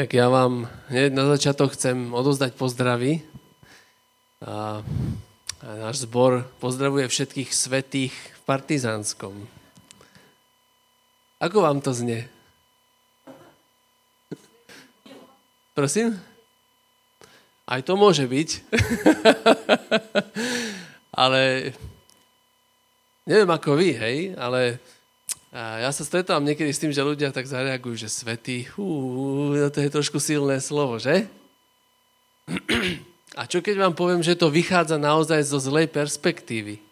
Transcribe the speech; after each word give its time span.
Tak 0.00 0.16
ja 0.16 0.32
vám 0.32 0.64
hneď 0.88 1.12
na 1.12 1.28
začiatok 1.28 1.76
chcem 1.76 2.16
odozdať 2.16 2.56
pozdravy. 2.56 3.20
A, 4.40 4.80
a 5.60 5.68
náš 5.76 6.08
zbor 6.08 6.48
pozdravuje 6.56 7.04
všetkých 7.04 7.52
svetých 7.52 8.16
v 8.16 8.40
Partizánskom. 8.48 9.44
Ako 11.36 11.60
vám 11.60 11.84
to 11.84 11.92
znie? 11.92 12.24
Prosím? 15.76 16.16
Aj 17.68 17.84
to 17.84 17.92
môže 18.00 18.24
byť. 18.24 18.48
ale 21.20 21.76
neviem 23.28 23.50
ako 23.52 23.76
vy, 23.76 23.88
hej, 24.00 24.18
ale 24.40 24.80
ja 25.50 25.90
sa 25.90 26.06
stretávam 26.06 26.46
niekedy 26.46 26.70
s 26.70 26.78
tým, 26.78 26.94
že 26.94 27.02
ľudia 27.02 27.34
tak 27.34 27.50
zareagujú, 27.50 28.06
že 28.06 28.08
svetý, 28.10 28.70
hú, 28.78 29.50
to 29.74 29.82
je 29.82 29.90
trošku 29.90 30.22
silné 30.22 30.62
slovo, 30.62 31.02
že? 31.02 31.26
A 33.38 33.46
čo 33.46 33.62
keď 33.62 33.86
vám 33.86 33.94
poviem, 33.94 34.22
že 34.22 34.38
to 34.38 34.50
vychádza 34.50 34.98
naozaj 34.98 35.42
zo 35.46 35.58
zlej 35.62 35.86
perspektívy? 35.90 36.82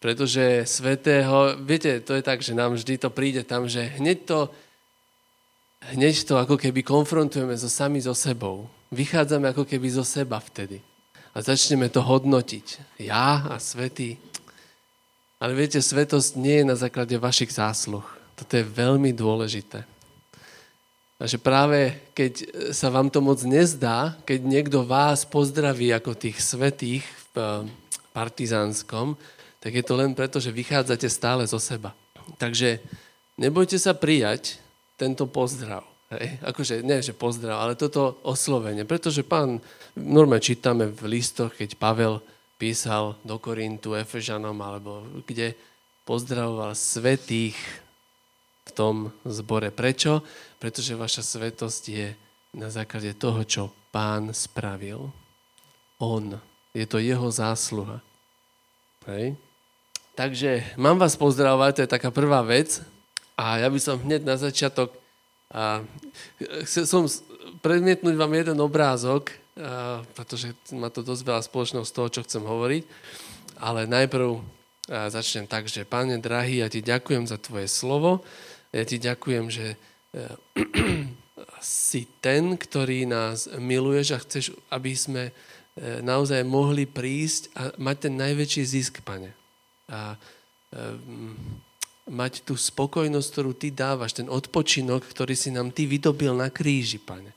Pretože 0.00 0.64
svetého, 0.64 1.60
viete, 1.60 2.00
to 2.00 2.16
je 2.16 2.24
tak, 2.24 2.40
že 2.40 2.56
nám 2.56 2.76
vždy 2.76 2.96
to 2.96 3.12
príde 3.12 3.44
tam, 3.44 3.68
že 3.68 3.84
hneď 4.00 4.24
to, 4.24 4.38
hneď 5.92 6.24
to 6.24 6.40
ako 6.40 6.56
keby 6.56 6.80
konfrontujeme 6.80 7.52
so 7.52 7.68
sami 7.68 8.00
so 8.00 8.16
sebou. 8.16 8.68
Vychádzame 8.92 9.52
ako 9.52 9.68
keby 9.68 9.92
zo 9.92 10.04
seba 10.04 10.40
vtedy. 10.40 10.80
A 11.36 11.44
začneme 11.44 11.92
to 11.92 12.00
hodnotiť. 12.00 13.00
Ja 13.04 13.44
a 13.52 13.60
svetý. 13.60 14.16
Ale 15.40 15.56
viete, 15.56 15.80
svetosť 15.80 16.36
nie 16.36 16.60
je 16.60 16.68
na 16.68 16.76
základe 16.76 17.16
vašich 17.16 17.56
zásluh. 17.56 18.04
Toto 18.36 18.52
je 18.52 18.64
veľmi 18.64 19.16
dôležité. 19.16 19.88
A 21.20 21.28
že 21.28 21.36
práve 21.36 21.96
keď 22.16 22.32
sa 22.72 22.92
vám 22.92 23.08
to 23.08 23.24
moc 23.24 23.40
nezdá, 23.44 24.16
keď 24.28 24.40
niekto 24.40 24.78
vás 24.84 25.24
pozdraví 25.24 25.92
ako 25.92 26.16
tých 26.16 26.40
svetých 26.40 27.04
v 27.32 27.36
eh, 27.36 27.48
partizánskom, 28.12 29.16
tak 29.60 29.76
je 29.76 29.84
to 29.84 29.96
len 29.96 30.16
preto, 30.16 30.40
že 30.40 30.52
vychádzate 30.52 31.08
stále 31.12 31.44
zo 31.44 31.60
seba. 31.60 31.92
Takže 32.40 32.80
nebojte 33.36 33.76
sa 33.76 33.92
prijať 33.92 34.56
tento 34.96 35.28
pozdrav. 35.28 35.84
Hej, 36.10 36.40
akože, 36.42 36.82
nie 36.82 37.04
že 37.04 37.14
pozdrav, 37.14 37.64
ale 37.64 37.78
toto 37.78 38.18
oslovenie. 38.26 38.88
Pretože 38.88 39.22
pán, 39.22 39.62
normálne 39.94 40.42
čítame 40.42 40.88
v 40.90 41.20
listoch, 41.20 41.54
keď 41.54 41.76
Pavel 41.76 42.18
písal 42.60 43.16
do 43.24 43.40
Korintu, 43.40 43.96
Efežanom, 43.96 44.60
alebo 44.60 45.08
kde 45.24 45.56
pozdravoval 46.04 46.76
svetých 46.76 47.56
v 48.68 48.70
tom 48.76 49.08
zbore. 49.24 49.72
Prečo? 49.72 50.20
Pretože 50.60 50.92
vaša 50.92 51.24
svetosť 51.24 51.82
je 51.88 52.12
na 52.52 52.68
základe 52.68 53.16
toho, 53.16 53.40
čo 53.48 53.72
pán 53.88 54.36
spravil. 54.36 55.08
On. 55.96 56.36
Je 56.76 56.84
to 56.84 57.00
jeho 57.00 57.32
zásluha. 57.32 58.04
Hej? 59.08 59.40
Takže 60.12 60.76
mám 60.76 61.00
vás 61.00 61.16
pozdravovať, 61.16 61.72
to 61.72 61.82
je 61.88 61.94
taká 61.96 62.12
prvá 62.12 62.44
vec. 62.44 62.84
A 63.40 63.56
ja 63.64 63.72
by 63.72 63.80
som 63.80 63.96
hneď 63.96 64.20
na 64.20 64.36
začiatok 64.36 64.92
a 65.50 65.82
chcel 66.68 66.84
som 66.86 67.02
predmietnúť 67.64 68.14
vám 68.14 68.30
jeden 68.36 68.58
obrázok, 68.62 69.34
pretože 70.14 70.54
má 70.72 70.88
to 70.88 71.02
dosť 71.02 71.22
veľa 71.26 71.42
spoločného 71.44 71.84
z 71.84 71.94
toho, 71.94 72.08
čo 72.08 72.24
chcem 72.24 72.44
hovoriť. 72.44 72.82
Ale 73.60 73.84
najprv 73.90 74.40
začnem 74.90 75.46
tak, 75.46 75.70
že 75.70 75.86
Pane 75.86 76.18
drahý, 76.18 76.62
ja 76.64 76.68
ti 76.68 76.82
ďakujem 76.82 77.30
za 77.30 77.38
tvoje 77.38 77.70
slovo. 77.70 78.26
Ja 78.74 78.82
ti 78.86 78.98
ďakujem, 78.98 79.46
že 79.50 79.74
e, 79.74 79.76
si 81.62 82.06
ten, 82.22 82.54
ktorý 82.54 83.06
nás 83.06 83.50
miluješ 83.58 84.06
a 84.14 84.22
chceš, 84.22 84.44
aby 84.70 84.94
sme 84.94 85.22
e, 85.30 85.32
naozaj 86.02 86.42
mohli 86.46 86.86
prísť 86.86 87.42
a 87.54 87.62
mať 87.78 87.96
ten 88.06 88.14
najväčší 88.18 88.62
zisk, 88.62 89.02
pane. 89.02 89.34
A 89.90 90.14
e, 90.14 90.78
mať 92.10 92.42
tú 92.42 92.58
spokojnosť, 92.58 93.28
ktorú 93.30 93.52
ty 93.54 93.70
dávaš, 93.70 94.18
ten 94.18 94.26
odpočinok, 94.26 95.06
ktorý 95.06 95.34
si 95.34 95.54
nám 95.54 95.70
ty 95.70 95.86
vydobil 95.86 96.34
na 96.34 96.50
kríži, 96.50 96.98
pane. 96.98 97.30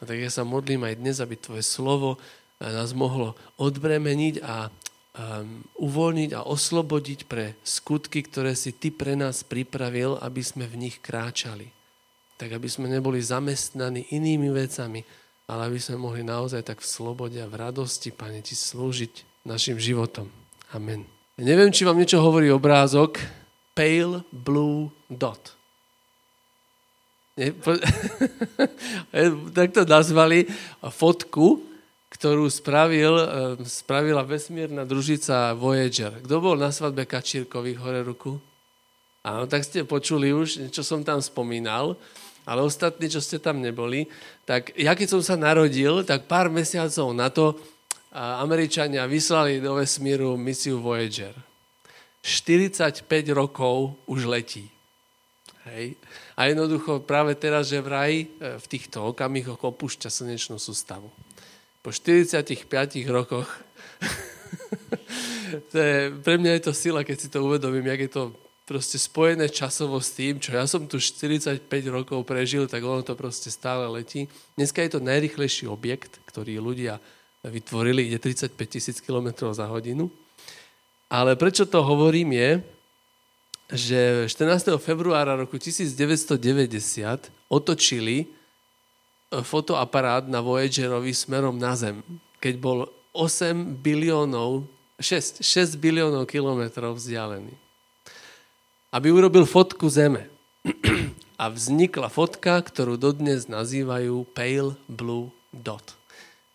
A 0.00 0.08
tak 0.08 0.16
ja 0.16 0.32
sa 0.32 0.48
modlím 0.48 0.88
aj 0.88 0.96
dnes, 0.96 1.16
aby 1.20 1.36
tvoje 1.36 1.64
slovo 1.64 2.16
eh, 2.16 2.72
nás 2.72 2.96
mohlo 2.96 3.36
odbremeniť 3.60 4.40
a 4.40 4.72
um, 5.20 5.60
uvoľniť 5.76 6.30
a 6.36 6.46
oslobodiť 6.46 7.28
pre 7.28 7.58
skutky, 7.66 8.24
ktoré 8.24 8.56
si 8.56 8.72
ty 8.72 8.88
pre 8.88 9.14
nás 9.18 9.44
pripravil, 9.44 10.16
aby 10.20 10.42
sme 10.42 10.64
v 10.64 10.88
nich 10.88 10.96
kráčali. 11.02 11.68
Tak 12.40 12.56
aby 12.56 12.68
sme 12.70 12.88
neboli 12.88 13.20
zamestnaní 13.20 14.08
inými 14.16 14.48
vecami, 14.48 15.04
ale 15.50 15.68
aby 15.68 15.78
sme 15.82 16.00
mohli 16.00 16.22
naozaj 16.24 16.64
tak 16.64 16.78
v 16.80 16.88
slobode 16.88 17.36
a 17.36 17.50
v 17.50 17.58
radosti, 17.58 18.14
Pane, 18.14 18.40
Ti 18.40 18.56
slúžiť 18.56 19.44
našim 19.44 19.76
životom. 19.76 20.30
Amen. 20.72 21.04
Neviem, 21.40 21.72
či 21.72 21.88
vám 21.88 21.98
niečo 21.98 22.20
hovorí 22.20 22.52
obrázok, 22.52 23.18
pale 23.72 24.22
blue 24.30 24.92
dot. 25.08 25.59
tak 29.56 29.68
to 29.72 29.88
nazvali 29.88 30.44
fotku, 30.84 31.64
ktorú 32.10 32.50
spravil, 32.52 33.14
eh, 33.16 33.26
spravila 33.64 34.26
vesmírna 34.26 34.84
družica 34.84 35.56
Voyager. 35.56 36.20
Kto 36.20 36.42
bol 36.42 36.60
na 36.60 36.74
svadbe 36.74 37.08
Kačírkových 37.08 37.80
hore 37.80 38.02
ruku? 38.04 38.36
Áno, 39.24 39.48
tak 39.48 39.64
ste 39.64 39.84
počuli 39.84 40.32
už, 40.32 40.72
čo 40.72 40.80
som 40.80 41.04
tam 41.04 41.20
spomínal, 41.20 41.96
ale 42.48 42.64
ostatní, 42.64 43.12
čo 43.12 43.20
ste 43.20 43.36
tam 43.36 43.60
neboli, 43.60 44.08
tak 44.48 44.72
ja 44.80 44.96
keď 44.96 45.08
som 45.12 45.22
sa 45.22 45.36
narodil, 45.36 46.02
tak 46.08 46.24
pár 46.24 46.48
mesiacov 46.48 47.12
na 47.12 47.28
to 47.28 47.52
Američania 48.16 49.06
vyslali 49.06 49.62
do 49.62 49.78
vesmíru 49.78 50.34
misiu 50.34 50.82
Voyager. 50.82 51.36
45 52.24 53.06
rokov 53.32 53.96
už 54.08 54.26
letí. 54.26 54.66
Hej. 55.68 56.00
A 56.40 56.48
jednoducho 56.48 57.04
práve 57.04 57.36
teraz, 57.36 57.68
že 57.68 57.84
vraj 57.84 58.24
e, 58.24 58.26
v 58.56 58.66
týchto 58.70 59.12
okamihoch 59.12 59.60
opúšťa 59.60 60.08
slnečnú 60.08 60.56
sústavu. 60.56 61.12
Po 61.84 61.90
45 61.92 62.64
rokoch 63.12 63.48
to 65.72 65.76
je, 65.76 65.98
pre 66.24 66.40
mňa 66.40 66.60
je 66.60 66.62
to 66.64 66.72
sila, 66.72 67.04
keď 67.04 67.16
si 67.20 67.28
to 67.28 67.44
uvedomím, 67.44 67.92
jak 67.92 68.00
je 68.08 68.12
to 68.12 68.22
proste 68.64 69.02
spojené 69.02 69.50
časovo 69.50 69.98
s 69.98 70.14
tým, 70.14 70.38
čo 70.38 70.54
ja 70.54 70.62
som 70.64 70.86
tu 70.86 71.02
45 71.02 71.66
rokov 71.90 72.22
prežil, 72.22 72.70
tak 72.70 72.86
ono 72.86 73.02
to 73.02 73.18
proste 73.18 73.50
stále 73.50 73.82
letí. 73.90 74.30
Dneska 74.54 74.78
je 74.86 74.94
to 74.94 75.00
najrychlejší 75.02 75.66
objekt, 75.66 76.22
ktorý 76.30 76.62
ľudia 76.62 77.02
vytvorili, 77.42 78.06
ide 78.06 78.22
35 78.22 78.54
tisíc 78.70 79.02
km 79.02 79.50
za 79.50 79.66
hodinu. 79.66 80.06
Ale 81.10 81.34
prečo 81.34 81.66
to 81.66 81.82
hovorím 81.82 82.30
je, 82.38 82.50
že 83.70 84.26
14. 84.26 84.74
februára 84.82 85.38
roku 85.38 85.54
1990 85.54 87.30
otočili 87.46 88.26
e, 88.26 88.26
fotoaparát 89.46 90.26
na 90.26 90.42
Voyagerovi 90.42 91.14
smerom 91.14 91.54
na 91.54 91.78
Zem, 91.78 92.02
keď 92.42 92.54
bol 92.58 92.78
8 93.14 93.78
biliónov, 93.78 94.66
6, 94.98 95.42
6 95.42 95.78
biliónov 95.78 96.26
kilometrov 96.26 96.98
vzdialený. 96.98 97.54
Aby 98.90 99.14
urobil 99.14 99.46
fotku 99.46 99.86
Zeme. 99.86 100.26
A 101.40 101.48
vznikla 101.48 102.12
fotka, 102.12 102.60
ktorú 102.60 103.00
dodnes 103.00 103.48
nazývajú 103.48 104.28
Pale 104.34 104.76
Blue 104.90 105.32
Dot. 105.54 105.96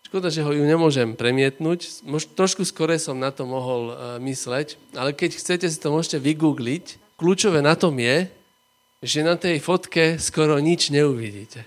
Škoda, 0.06 0.30
že 0.30 0.46
ho 0.46 0.54
ju 0.54 0.62
nemôžem 0.62 1.18
premietnúť. 1.18 2.06
Trošku 2.38 2.62
skore 2.62 2.94
som 3.02 3.18
na 3.18 3.34
to 3.34 3.42
mohol 3.42 3.90
uh, 3.90 3.96
mysleť, 4.22 4.78
ale 4.94 5.10
keď 5.10 5.34
chcete, 5.34 5.66
si 5.66 5.82
to 5.82 5.90
môžete 5.90 6.22
vygoogliť. 6.22 7.05
Kľúčové 7.16 7.64
na 7.64 7.72
tom 7.72 7.96
je, 7.96 8.28
že 9.00 9.24
na 9.24 9.40
tej 9.40 9.56
fotke 9.60 10.20
skoro 10.20 10.60
nič 10.60 10.92
neuvidíte. 10.92 11.64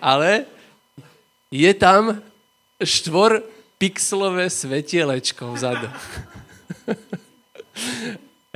Ale 0.00 0.48
je 1.52 1.72
tam 1.76 2.24
štvor 2.80 3.44
pixelové 3.76 4.48
svetielečko 4.48 5.52
vzadu. 5.52 5.88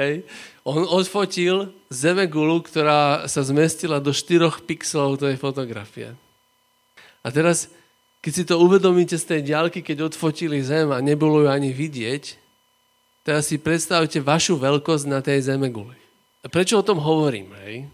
Hej. 0.01 0.25
On 0.65 0.89
odfotil 0.89 1.69
zemegulu, 1.93 2.65
ktorá 2.65 3.29
sa 3.29 3.45
zmestila 3.45 4.01
do 4.01 4.17
4 4.17 4.65
pixelov 4.65 5.21
tej 5.21 5.37
fotografie. 5.37 6.17
A 7.21 7.29
teraz, 7.29 7.69
keď 8.25 8.33
si 8.33 8.45
to 8.49 8.57
uvedomíte 8.57 9.21
z 9.21 9.25
tej 9.37 9.41
ďalky, 9.53 9.85
keď 9.85 10.09
odfotili 10.09 10.65
zem 10.65 10.89
a 10.89 11.05
nebolo 11.05 11.45
ju 11.45 11.49
ani 11.53 11.77
vidieť, 11.77 12.44
teraz 13.25 13.49
si 13.49 13.57
predstavte 13.57 14.21
vašu 14.21 14.61
veľkosť 14.61 15.05
na 15.09 15.25
tej 15.25 15.49
zemeguli. 15.49 15.97
A 16.45 16.53
prečo 16.53 16.77
o 16.79 16.87
tom 16.87 17.01
hovorím? 17.01 17.57
Hej? 17.65 17.89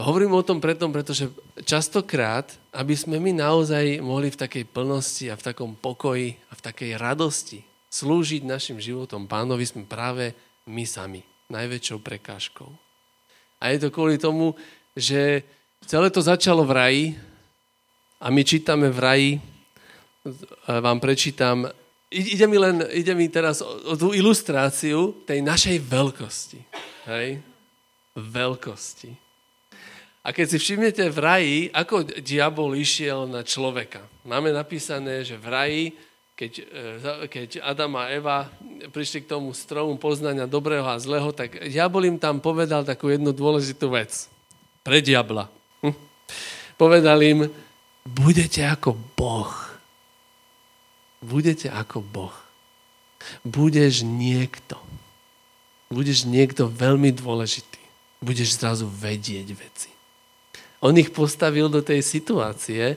Hovorím 0.00 0.32
o 0.32 0.40
tom 0.40 0.64
preto, 0.64 0.88
pretože 0.88 1.28
častokrát, 1.68 2.48
aby 2.72 2.96
sme 2.96 3.20
my 3.20 3.36
naozaj 3.36 4.00
mohli 4.00 4.32
v 4.32 4.40
takej 4.40 4.64
plnosti 4.64 5.28
a 5.28 5.36
v 5.36 5.44
takom 5.44 5.76
pokoji 5.76 6.40
a 6.48 6.56
v 6.56 6.64
takej 6.64 6.96
radosti 6.96 7.60
slúžiť 7.92 8.48
našim 8.48 8.80
životom 8.80 9.28
pánovi, 9.28 9.68
sme 9.68 9.84
práve 9.84 10.32
my 10.64 10.88
sami 10.88 11.20
najväčšou 11.52 12.00
prekážkou. 12.00 12.70
A 13.60 13.76
je 13.76 13.78
to 13.82 13.92
kvôli 13.92 14.16
tomu, 14.16 14.56
že 14.96 15.44
celé 15.84 16.08
to 16.08 16.24
začalo 16.24 16.64
v 16.64 16.72
raji 16.72 17.04
a 18.24 18.32
my 18.32 18.40
čítame 18.40 18.88
v 18.88 18.98
raji, 19.04 19.30
vám 20.64 20.96
prečítam, 20.96 21.68
ide 22.10 22.46
mi 22.50 22.58
len, 22.58 22.82
ide 22.90 23.14
mi 23.14 23.30
teraz 23.30 23.62
o, 23.62 23.70
o 23.90 23.94
tú 23.94 24.10
ilustráciu 24.10 25.22
tej 25.24 25.40
našej 25.40 25.78
veľkosti. 25.86 26.60
Hej? 27.06 27.38
Veľkosti. 28.18 29.10
A 30.20 30.36
keď 30.36 30.46
si 30.52 30.58
všimnete 30.60 31.08
v 31.08 31.18
raji, 31.18 31.58
ako 31.72 32.04
diabol 32.20 32.76
išiel 32.76 33.24
na 33.24 33.40
človeka. 33.40 34.04
Máme 34.28 34.52
napísané, 34.52 35.24
že 35.24 35.40
v 35.40 35.46
raji 35.48 35.84
keď, 36.40 36.52
e, 36.56 37.28
keď 37.28 37.48
Adam 37.60 38.00
a 38.00 38.08
Eva 38.08 38.48
prišli 38.88 39.28
k 39.28 39.36
tomu 39.36 39.52
stromu 39.52 40.00
poznania 40.00 40.48
dobrého 40.48 40.88
a 40.88 40.96
zlého, 40.96 41.36
tak 41.36 41.68
diabol 41.68 42.08
im 42.08 42.16
tam 42.16 42.40
povedal 42.40 42.80
takú 42.80 43.12
jednu 43.12 43.36
dôležitú 43.36 43.92
vec. 43.92 44.24
Pre 44.80 45.04
diabla. 45.04 45.52
Hm. 45.84 45.92
Povedal 46.80 47.20
im, 47.20 47.44
budete 48.08 48.64
ako 48.64 48.96
Boh. 49.12 49.69
Budete 51.20 51.68
ako 51.68 52.00
Boh. 52.00 52.34
Budeš 53.44 54.02
niekto. 54.04 54.80
Budeš 55.92 56.24
niekto 56.24 56.66
veľmi 56.66 57.12
dôležitý. 57.12 57.80
Budeš 58.24 58.56
zrazu 58.56 58.88
vedieť 58.88 59.48
veci. 59.52 59.90
On 60.80 60.96
ich 60.96 61.12
postavil 61.12 61.68
do 61.68 61.84
tej 61.84 62.00
situácie, 62.00 62.96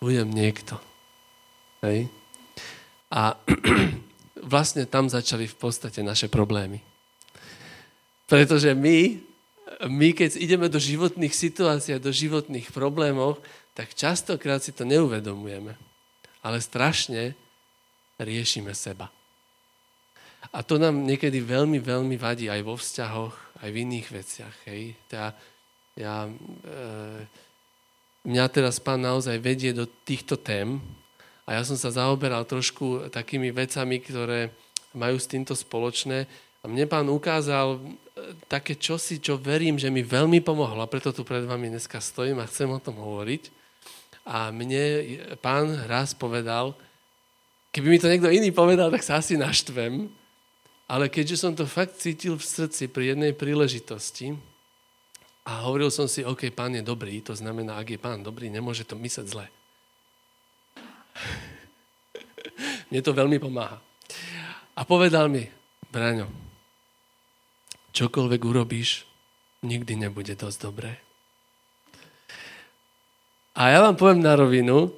budem 0.00 0.28
niekto 0.28 0.76
Hej? 1.84 2.08
A 3.10 3.34
vlastne 4.52 4.86
tam 4.86 5.08
začali 5.10 5.48
v 5.48 5.56
podstate 5.56 6.04
naše 6.04 6.30
problémy. 6.30 6.80
Pretože 8.30 8.76
my, 8.76 9.18
my 9.90 10.08
keď 10.14 10.38
ideme 10.38 10.70
do 10.70 10.78
životných 10.78 11.34
situácií 11.34 11.98
do 11.98 12.14
životných 12.14 12.70
problémov, 12.70 13.42
tak 13.74 13.96
častokrát 13.96 14.62
si 14.62 14.70
to 14.70 14.86
neuvedomujeme. 14.86 15.74
Ale 16.40 16.58
strašne 16.60 17.36
riešime 18.16 18.72
seba. 18.72 19.12
A 20.50 20.64
to 20.64 20.80
nám 20.80 21.04
niekedy 21.04 21.44
veľmi, 21.44 21.78
veľmi 21.78 22.16
vadí 22.16 22.48
aj 22.48 22.64
vo 22.64 22.74
vzťahoch, 22.80 23.60
aj 23.60 23.68
v 23.68 23.80
iných 23.84 24.08
veciach. 24.08 24.56
Hej. 24.72 24.96
Teda 25.04 25.36
ja, 25.94 26.24
e, 26.24 26.32
mňa 28.24 28.44
teraz 28.48 28.80
pán 28.80 29.04
naozaj 29.04 29.36
vedie 29.36 29.76
do 29.76 29.84
týchto 29.84 30.40
tém, 30.40 30.80
a 31.50 31.58
ja 31.58 31.66
som 31.66 31.74
sa 31.74 31.90
zaoberal 31.90 32.46
trošku 32.46 33.10
takými 33.10 33.50
vecami, 33.50 33.98
ktoré 33.98 34.54
majú 34.94 35.18
s 35.18 35.26
týmto 35.26 35.58
spoločné. 35.58 36.30
A 36.62 36.64
mne 36.70 36.86
pán 36.86 37.10
ukázal 37.10 37.74
e, 37.74 37.78
také 38.46 38.78
čosi, 38.78 39.18
čo 39.18 39.34
verím, 39.34 39.74
že 39.74 39.90
mi 39.90 40.06
veľmi 40.06 40.38
pomohlo. 40.46 40.78
A 40.78 40.86
preto 40.86 41.10
tu 41.10 41.26
pred 41.26 41.42
vami 41.42 41.66
dneska 41.66 41.98
stojím 41.98 42.38
a 42.38 42.46
chcem 42.46 42.70
o 42.70 42.78
tom 42.78 43.02
hovoriť. 43.02 43.50
A 44.26 44.52
mne 44.52 45.16
pán 45.40 45.72
raz 45.88 46.12
povedal, 46.12 46.76
keby 47.72 47.88
mi 47.88 47.98
to 47.98 48.10
niekto 48.10 48.28
iný 48.28 48.52
povedal, 48.52 48.92
tak 48.92 49.02
sa 49.02 49.18
asi 49.18 49.40
naštvem. 49.40 50.12
Ale 50.90 51.06
keďže 51.06 51.38
som 51.38 51.54
to 51.54 51.70
fakt 51.70 52.02
cítil 52.02 52.34
v 52.34 52.42
srdci 52.42 52.90
pri 52.90 53.14
jednej 53.14 53.30
príležitosti 53.30 54.34
a 55.46 55.62
hovoril 55.66 55.88
som 55.88 56.10
si, 56.10 56.26
OK, 56.26 56.50
pán 56.50 56.74
je 56.74 56.82
dobrý, 56.82 57.22
to 57.22 57.32
znamená, 57.32 57.78
ak 57.78 57.94
je 57.94 58.00
pán 58.02 58.26
dobrý, 58.26 58.50
nemôže 58.50 58.82
to 58.82 58.98
mysleť 58.98 59.26
zle. 59.30 59.46
Mne 62.90 63.00
to 63.06 63.14
veľmi 63.14 63.38
pomáha. 63.38 63.78
A 64.74 64.82
povedal 64.82 65.30
mi, 65.30 65.46
Braňo, 65.90 66.30
čokoľvek 67.94 68.40
urobíš, 68.46 69.06
nikdy 69.66 70.06
nebude 70.06 70.38
dosť 70.38 70.58
dobré. 70.62 71.02
A 73.60 73.68
ja 73.68 73.84
vám 73.84 73.92
poviem 73.92 74.24
na 74.24 74.32
rovinu, 74.32 74.88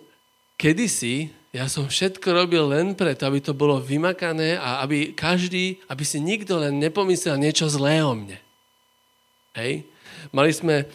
kedysi 0.55 1.35
ja 1.53 1.69
som 1.69 1.85
všetko 1.85 2.33
robil 2.33 2.65
len 2.65 2.97
preto, 2.97 3.29
aby 3.29 3.43
to 3.45 3.53
bolo 3.53 3.77
vymakané 3.77 4.57
a 4.57 4.81
aby 4.81 5.13
každý, 5.13 5.77
aby 5.85 6.01
si 6.01 6.17
nikto 6.17 6.57
len 6.57 6.81
nepomyslel 6.81 7.37
niečo 7.37 7.69
zlé 7.69 8.01
o 8.01 8.17
mne. 8.17 8.41
Hej? 9.53 9.85
Mali 10.33 10.49
sme, 10.49 10.89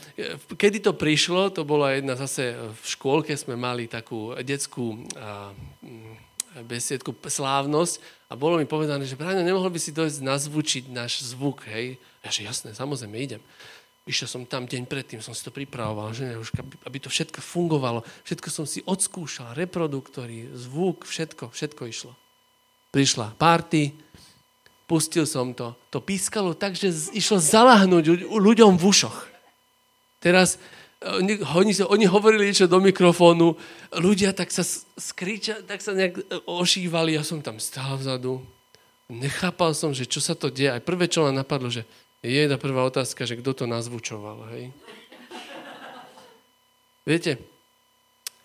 kedy 0.58 0.82
to 0.82 0.98
prišlo, 0.98 1.54
to 1.54 1.62
bola 1.62 1.94
jedna 1.94 2.18
zase 2.18 2.58
v 2.58 2.84
škôlke 2.90 3.38
sme 3.38 3.54
mali 3.54 3.86
takú 3.86 4.34
detskú 4.42 4.98
besiedku 6.66 7.14
slávnosť 7.14 8.02
a 8.32 8.34
bolo 8.34 8.58
mi 8.58 8.66
povedané, 8.66 9.06
že 9.06 9.14
Bráňo, 9.14 9.46
nemohol 9.46 9.70
by 9.70 9.78
si 9.78 9.94
dojsť 9.94 10.26
nazvučiť 10.26 10.84
náš 10.90 11.22
zvuk, 11.22 11.70
hej? 11.70 12.02
Ja 12.26 12.34
že 12.34 12.50
jasné, 12.50 12.74
samozrejme, 12.74 13.14
idem. 13.14 13.44
Išiel 14.08 14.32
som 14.32 14.48
tam 14.48 14.64
deň 14.64 14.88
predtým, 14.88 15.20
som 15.20 15.36
si 15.36 15.44
to 15.44 15.52
pripravoval, 15.52 16.16
že 16.16 16.40
už, 16.40 16.56
aby 16.88 16.98
to 17.04 17.12
všetko 17.12 17.44
fungovalo. 17.44 18.08
Všetko 18.24 18.48
som 18.48 18.64
si 18.64 18.80
odskúšal, 18.88 19.52
reproduktory, 19.52 20.48
zvuk, 20.56 21.04
všetko, 21.04 21.52
všetko 21.52 21.84
išlo. 21.92 22.16
Prišla 22.96 23.36
party, 23.36 23.92
pustil 24.88 25.28
som 25.28 25.52
to. 25.52 25.76
To 25.92 26.00
pískalo 26.00 26.56
tak, 26.56 26.80
že 26.80 26.96
išlo 27.12 27.36
zalahnúť 27.36 28.32
ľuďom 28.32 28.80
v 28.80 28.84
ušoch. 28.88 29.28
Teraz 30.24 30.56
oni, 31.04 31.38
oni, 31.44 31.74
oni 31.84 32.06
hovorili 32.10 32.50
niečo 32.50 32.66
do 32.66 32.82
mikrofónu, 32.82 33.54
ľudia 34.02 34.34
tak 34.34 34.50
sa 34.50 34.66
skríča, 34.98 35.62
tak 35.62 35.84
sa 35.84 35.94
nejak 35.94 36.16
e, 36.18 36.24
ošívali, 36.50 37.14
ja 37.14 37.22
som 37.22 37.38
tam 37.44 37.62
stál 37.62 38.02
vzadu. 38.02 38.42
Nechápal 39.06 39.78
som, 39.78 39.94
že 39.94 40.10
čo 40.10 40.18
sa 40.18 40.34
to 40.34 40.50
deje. 40.50 40.74
Aj 40.74 40.82
prvé, 40.82 41.06
čo 41.06 41.22
ma 41.22 41.30
napadlo, 41.30 41.70
že 41.70 41.86
je 42.26 42.34
jedna 42.34 42.58
prvá 42.58 42.84
otázka, 42.84 43.26
že 43.26 43.38
kto 43.40 43.54
to 43.54 43.66
nazvučoval. 43.70 44.50
Hej? 44.58 44.74
Viete, 47.08 47.40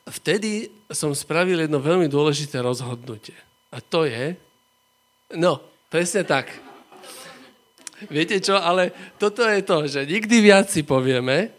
vtedy 0.07 0.71
som 0.93 1.11
spravil 1.17 1.67
jedno 1.67 1.83
veľmi 1.83 2.07
dôležité 2.07 2.63
rozhodnutie. 2.63 3.37
A 3.73 3.81
to 3.81 4.05
je, 4.05 4.37
no, 5.35 5.73
Presne 5.93 6.25
tak. 6.25 6.49
Viete 8.09 8.41
čo, 8.41 8.57
ale 8.57 8.97
toto 9.21 9.45
je 9.45 9.61
to, 9.61 9.85
že 9.85 10.09
nikdy 10.09 10.41
viac 10.41 10.73
si 10.73 10.81
povieme, 10.81 11.53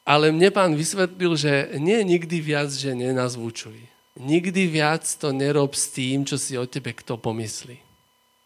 ale 0.00 0.32
mne 0.32 0.48
pán 0.48 0.72
vysvetlil, 0.72 1.36
že 1.36 1.76
nie 1.76 2.00
nikdy 2.00 2.40
viac, 2.40 2.72
že 2.72 2.96
nenazvučuj. 2.96 3.76
Nikdy 4.16 4.72
viac 4.72 5.04
to 5.04 5.28
nerob 5.28 5.76
s 5.76 5.92
tým, 5.92 6.24
čo 6.24 6.40
si 6.40 6.56
o 6.56 6.64
tebe 6.64 6.96
kto 6.96 7.20
pomyslí. 7.20 7.76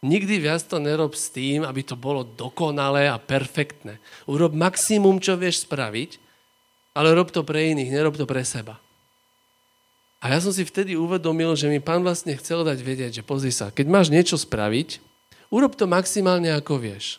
Nikdy 0.00 0.40
viac 0.40 0.64
to 0.64 0.80
nerob 0.80 1.12
s 1.12 1.28
tým, 1.28 1.60
aby 1.60 1.84
to 1.84 1.92
bolo 1.92 2.24
dokonalé 2.24 3.12
a 3.12 3.20
perfektné. 3.20 4.00
Urob 4.24 4.56
maximum, 4.56 5.20
čo 5.20 5.36
vieš 5.36 5.68
spraviť, 5.68 6.16
ale 6.96 7.12
rob 7.12 7.28
to 7.28 7.44
pre 7.44 7.76
iných, 7.76 7.92
nerob 7.92 8.16
to 8.16 8.24
pre 8.24 8.40
seba. 8.40 8.80
A 10.20 10.32
ja 10.32 10.38
som 10.40 10.52
si 10.52 10.64
vtedy 10.64 10.96
uvedomil, 10.96 11.52
že 11.56 11.68
mi 11.68 11.80
pán 11.80 12.00
vlastne 12.00 12.32
chcel 12.36 12.64
dať 12.64 12.80
vedieť, 12.80 13.12
že 13.20 13.26
pozri 13.26 13.52
sa, 13.52 13.72
keď 13.72 13.86
máš 13.88 14.08
niečo 14.08 14.40
spraviť, 14.40 15.10
Urob 15.50 15.74
to 15.74 15.90
maximálne, 15.90 16.46
ako 16.54 16.78
vieš. 16.78 17.18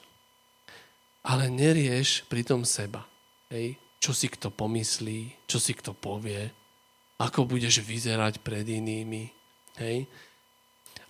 Ale 1.28 1.52
nerieš 1.52 2.24
pritom 2.32 2.64
seba. 2.64 3.04
Hej? 3.52 3.76
Čo 4.00 4.16
si 4.16 4.32
kto 4.32 4.50
pomyslí, 4.50 5.46
čo 5.46 5.60
si 5.60 5.76
kto 5.76 5.92
povie, 5.92 6.50
ako 7.20 7.46
budeš 7.46 7.84
vyzerať 7.84 8.40
pred 8.40 8.64
inými. 8.64 9.28
Hej? 9.78 10.08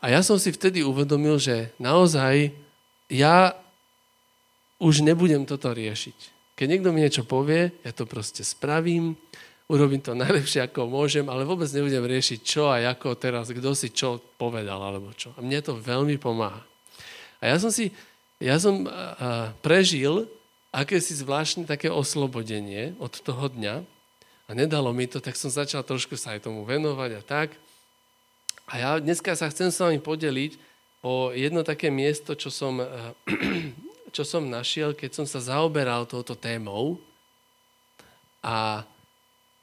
A 0.01 0.09
ja 0.09 0.25
som 0.25 0.41
si 0.41 0.49
vtedy 0.49 0.81
uvedomil, 0.81 1.37
že 1.37 1.69
naozaj 1.77 2.49
ja 3.05 3.53
už 4.81 5.05
nebudem 5.05 5.45
toto 5.45 5.69
riešiť. 5.69 6.17
Keď 6.57 6.65
niekto 6.65 6.89
mi 6.89 7.05
niečo 7.05 7.21
povie, 7.21 7.69
ja 7.85 7.93
to 7.93 8.09
proste 8.09 8.41
spravím, 8.41 9.13
urobím 9.69 10.01
to 10.01 10.17
najlepšie, 10.17 10.65
ako 10.65 10.89
môžem, 10.89 11.29
ale 11.29 11.45
vôbec 11.45 11.69
nebudem 11.69 12.01
riešiť, 12.01 12.39
čo 12.41 12.73
a 12.73 12.81
ako 12.81 13.13
teraz, 13.13 13.53
kto 13.53 13.77
si 13.77 13.93
čo 13.93 14.17
povedal, 14.41 14.81
alebo 14.81 15.13
čo. 15.13 15.37
A 15.37 15.45
mne 15.45 15.61
to 15.61 15.77
veľmi 15.77 16.17
pomáha. 16.17 16.65
A 17.37 17.53
ja 17.53 17.57
som 17.61 17.69
si, 17.69 17.93
ja 18.41 18.57
som 18.57 18.89
prežil 19.61 20.25
akési 20.73 21.13
zvláštne 21.13 21.69
také 21.69 21.93
oslobodenie 21.93 22.97
od 22.97 23.13
toho 23.21 23.53
dňa 23.53 23.75
a 24.45 24.51
nedalo 24.57 24.89
mi 24.91 25.05
to, 25.05 25.21
tak 25.21 25.37
som 25.37 25.53
začal 25.53 25.85
trošku 25.85 26.17
sa 26.17 26.33
aj 26.33 26.49
tomu 26.49 26.65
venovať 26.65 27.11
a 27.17 27.21
tak. 27.21 27.53
A 28.71 28.79
ja 28.79 28.89
dneska 29.03 29.35
sa 29.35 29.51
chcem 29.51 29.67
s 29.67 29.83
vami 29.83 29.99
podeliť 29.99 30.55
o 31.03 31.35
jedno 31.35 31.59
také 31.59 31.91
miesto, 31.91 32.31
čo 32.39 32.47
som, 32.47 32.79
čo 34.15 34.23
som 34.23 34.47
našiel, 34.47 34.95
keď 34.95 35.11
som 35.21 35.25
sa 35.27 35.43
zaoberal 35.43 36.07
touto 36.07 36.39
témou. 36.39 36.95
A 38.39 38.87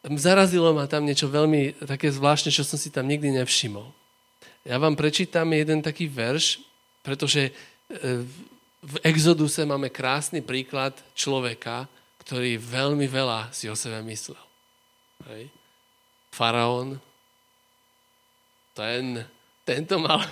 zarazilo 0.04 0.76
ma 0.76 0.84
tam 0.84 1.08
niečo 1.08 1.24
veľmi 1.24 1.88
také 1.88 2.12
zvláštne, 2.12 2.52
čo 2.52 2.68
som 2.68 2.76
si 2.76 2.92
tam 2.92 3.08
nikdy 3.08 3.32
nevšimol. 3.32 3.88
Ja 4.68 4.76
vám 4.76 4.92
prečítam 4.92 5.48
jeden 5.56 5.80
taký 5.80 6.04
verš, 6.04 6.60
pretože 7.00 7.48
e, 7.48 7.52
v 8.84 8.94
Exoduse 9.00 9.64
máme 9.64 9.88
krásny 9.88 10.44
príklad 10.44 10.92
človeka, 11.16 11.88
ktorý 12.28 12.60
veľmi 12.60 13.08
veľa 13.08 13.48
si 13.56 13.72
o 13.72 13.74
sebe 13.74 14.04
myslel. 14.04 14.44
Hej. 15.32 15.48
Faraón, 16.28 17.00
ten, 18.78 19.26
tento, 19.66 19.98
mal, 19.98 20.22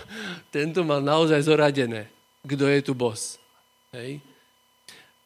tento 0.54 0.86
mal 0.86 1.02
naozaj 1.02 1.42
zoradené, 1.42 2.06
kto 2.46 2.70
je 2.70 2.80
tu 2.86 2.94
bos. 2.94 3.42
Hej. 3.90 4.22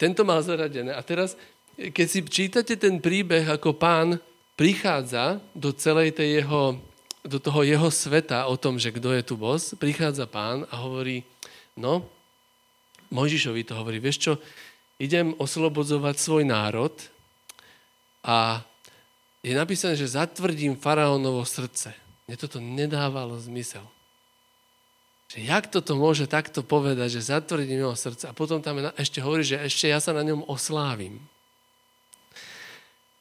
Tento 0.00 0.24
mal 0.24 0.40
zoradené. 0.40 0.96
A 0.96 1.04
teraz 1.04 1.36
keď 1.76 2.06
si 2.08 2.20
čítate 2.28 2.76
ten 2.76 3.00
príbeh, 3.00 3.48
ako 3.48 3.72
pán 3.72 4.20
prichádza 4.52 5.40
do 5.56 5.72
celej 5.72 6.12
tej 6.12 6.44
jeho, 6.44 6.76
do 7.24 7.40
toho 7.40 7.64
jeho 7.64 7.88
sveta 7.88 8.44
o 8.52 8.60
tom, 8.60 8.76
že 8.76 8.92
kto 8.92 9.16
je 9.16 9.22
tu 9.24 9.40
bos, 9.40 9.72
prichádza 9.80 10.28
pán 10.28 10.68
a 10.68 10.84
hovorí, 10.84 11.24
no, 11.80 12.04
Mojžišovi 13.08 13.64
to 13.64 13.74
hovorí, 13.80 13.96
vieš 13.96 14.18
čo, 14.20 14.32
idem 15.00 15.32
oslobodzovať 15.40 16.16
svoj 16.20 16.44
národ 16.44 16.92
a 18.20 18.60
je 19.40 19.56
napísané, 19.56 19.96
že 19.96 20.12
zatvrdím 20.12 20.76
faraónovo 20.76 21.40
srdce. 21.48 21.96
Mne 22.30 22.38
toto 22.38 22.62
nedávalo 22.62 23.34
zmysel. 23.42 23.82
Že 25.34 25.50
jak 25.50 25.66
toto 25.66 25.99
môže 25.99 26.30
takto 26.30 26.62
povedať, 26.62 27.18
že 27.18 27.34
zatvrdím 27.34 27.82
jeho 27.82 27.99
srdce 27.99 28.30
a 28.30 28.34
potom 28.38 28.62
tam 28.62 28.78
ešte 28.94 29.18
hovorí, 29.18 29.42
že 29.42 29.58
ešte 29.58 29.90
ja 29.90 29.99
sa 29.99 30.14
na 30.14 30.22
ňom 30.22 30.46
oslávim. 30.46 31.18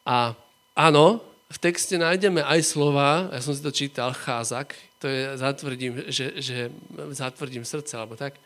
A 0.06 0.38
áno, 0.78 1.26
v 1.50 1.58
texte 1.58 1.98
nájdeme 1.98 2.46
aj 2.46 2.70
slova, 2.70 3.34
ja 3.34 3.42
som 3.42 3.58
si 3.58 3.66
to 3.66 3.74
čítal, 3.74 4.14
cházak, 4.14 4.78
to 5.02 5.10
je 5.10 5.42
zatvrdím, 5.42 6.06
že, 6.14 6.38
že 6.38 6.70
zatvrdím 7.10 7.66
srdce, 7.66 7.98
alebo 7.98 8.14
tak, 8.14 8.38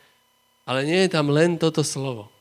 ale 0.64 0.88
nie 0.88 1.04
je 1.04 1.12
tam 1.12 1.28
len 1.28 1.60
toto 1.60 1.84
slovo. 1.84 2.32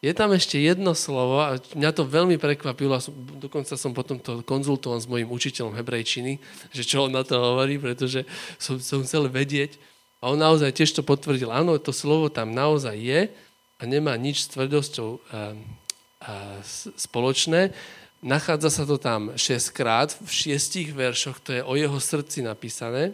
Je 0.00 0.16
tam 0.16 0.32
ešte 0.32 0.56
jedno 0.56 0.96
slovo 0.96 1.44
a 1.44 1.60
mňa 1.76 1.92
to 1.92 2.08
veľmi 2.08 2.40
prekvapilo 2.40 2.96
a 2.96 3.04
som, 3.04 3.12
dokonca 3.36 3.76
som 3.76 3.92
potom 3.92 4.16
to 4.16 4.40
konzultoval 4.48 4.96
s 4.96 5.04
mojim 5.04 5.28
učiteľom 5.28 5.76
hebrejčiny, 5.76 6.40
že 6.72 6.88
čo 6.88 7.04
on 7.04 7.12
na 7.12 7.20
to 7.20 7.36
hovorí, 7.36 7.76
pretože 7.76 8.24
som, 8.56 8.80
som 8.80 9.04
chcel 9.04 9.28
vedieť. 9.28 9.76
A 10.24 10.32
on 10.32 10.40
naozaj 10.40 10.72
tiež 10.72 10.96
to 10.96 11.04
potvrdil. 11.04 11.52
Áno, 11.52 11.76
to 11.76 11.92
slovo 11.92 12.32
tam 12.32 12.56
naozaj 12.56 12.96
je 12.96 13.28
a 13.76 13.82
nemá 13.84 14.16
nič 14.16 14.48
s 14.48 14.52
tvrdosťou 14.56 15.10
a, 15.12 15.20
a, 15.20 15.40
spoločné. 16.96 17.76
Nachádza 18.24 18.72
sa 18.72 18.84
to 18.88 18.96
tam 18.96 19.36
6 19.36 19.68
krát, 19.76 20.16
v 20.16 20.32
šiestich 20.32 20.96
veršoch, 20.96 21.44
to 21.44 21.60
je 21.60 21.62
o 21.64 21.76
jeho 21.76 22.00
srdci 22.00 22.40
napísané. 22.40 23.12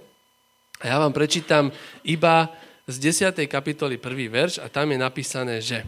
A 0.78 0.94
ja 0.94 0.96
vám 1.02 1.10
prečítam 1.10 1.74
iba 2.06 2.46
z 2.86 3.10
10. 3.10 3.34
kapitoly 3.50 3.98
prvý 3.98 4.30
verš 4.30 4.62
a 4.62 4.70
tam 4.70 4.94
je 4.94 4.98
napísané, 4.98 5.58
že 5.58 5.82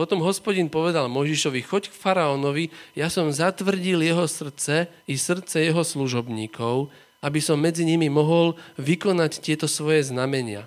potom 0.00 0.24
hospodin 0.24 0.72
povedal 0.72 1.12
Možišovi, 1.12 1.60
choď 1.60 1.92
k 1.92 1.98
faraónovi, 2.00 2.72
ja 2.96 3.12
som 3.12 3.28
zatvrdil 3.28 4.00
jeho 4.00 4.24
srdce 4.24 4.88
i 5.04 5.20
srdce 5.20 5.60
jeho 5.60 5.84
služobníkov, 5.84 6.88
aby 7.20 7.36
som 7.36 7.60
medzi 7.60 7.84
nimi 7.84 8.08
mohol 8.08 8.56
vykonať 8.80 9.44
tieto 9.44 9.68
svoje 9.68 10.08
znamenia. 10.08 10.64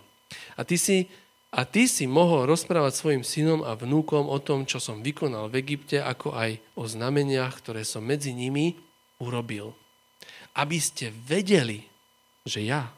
A 0.53 0.61
ty 0.61 0.77
si, 0.77 1.09
a 1.49 1.65
ty 1.65 1.89
si 1.89 2.05
mohol 2.05 2.45
rozprávať 2.45 2.93
svojim 2.93 3.23
synom 3.25 3.65
a 3.65 3.73
vnúkom 3.73 4.29
o 4.29 4.37
tom, 4.37 4.69
čo 4.69 4.77
som 4.77 5.01
vykonal 5.01 5.49
v 5.49 5.65
Egypte, 5.65 5.97
ako 5.97 6.37
aj 6.37 6.61
o 6.77 6.85
znameniach, 6.85 7.57
ktoré 7.57 7.81
som 7.81 8.05
medzi 8.05 8.37
nimi 8.37 8.77
urobil. 9.17 9.73
Aby 10.53 10.77
ste 10.77 11.09
vedeli, 11.09 11.89
že 12.45 12.61
ja 12.61 12.93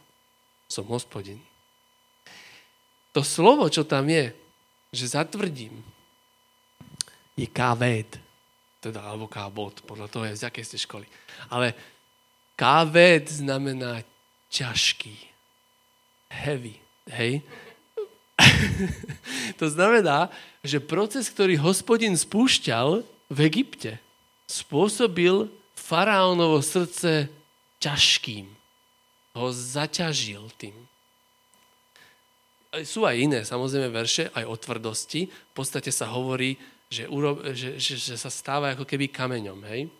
som 0.67 0.83
hospodin. 0.91 1.39
To 3.15 3.23
slovo, 3.23 3.71
čo 3.71 3.87
tam 3.87 4.11
je, 4.11 4.35
že 4.91 5.15
zatvrdím, 5.15 5.94
je 7.35 7.47
káved, 7.51 8.07
teda, 8.79 9.03
alebo 9.03 9.27
kávod, 9.27 9.83
podľa 9.83 10.07
toho 10.07 10.23
je 10.27 10.39
z 10.39 10.47
akej 10.47 10.65
ste 10.65 10.79
školy. 10.79 11.07
Ale 11.51 11.75
káved 12.55 13.27
znamená 13.27 14.01
ťažký, 14.47 15.15
heavy, 16.31 16.79
hej? 17.11 17.43
to 19.59 19.67
znamená, 19.67 20.31
že 20.63 20.83
proces, 20.83 21.27
ktorý 21.31 21.59
hospodin 21.59 22.15
spúšťal 22.15 23.03
v 23.31 23.39
Egypte, 23.47 23.99
spôsobil 24.47 25.51
faraónovo 25.75 26.59
srdce 26.63 27.27
ťažkým. 27.83 28.47
Ho 29.35 29.47
zaťažil 29.51 30.47
tým. 30.55 30.75
Sú 32.83 33.07
aj 33.07 33.15
iné, 33.15 33.39
samozrejme, 33.47 33.87
verše, 33.87 34.27
aj 34.35 34.43
o 34.47 34.55
tvrdosti. 34.59 35.31
V 35.31 35.53
podstate 35.55 35.95
sa 35.95 36.11
hovorí, 36.11 36.59
že, 36.95 37.03
urob, 37.11 37.43
že, 37.51 37.75
že, 37.75 37.99
že 37.99 38.15
sa 38.15 38.31
stáva 38.31 38.71
ako 38.71 38.87
keby 38.87 39.11
kameňom. 39.11 39.59
Hej? 39.67 39.91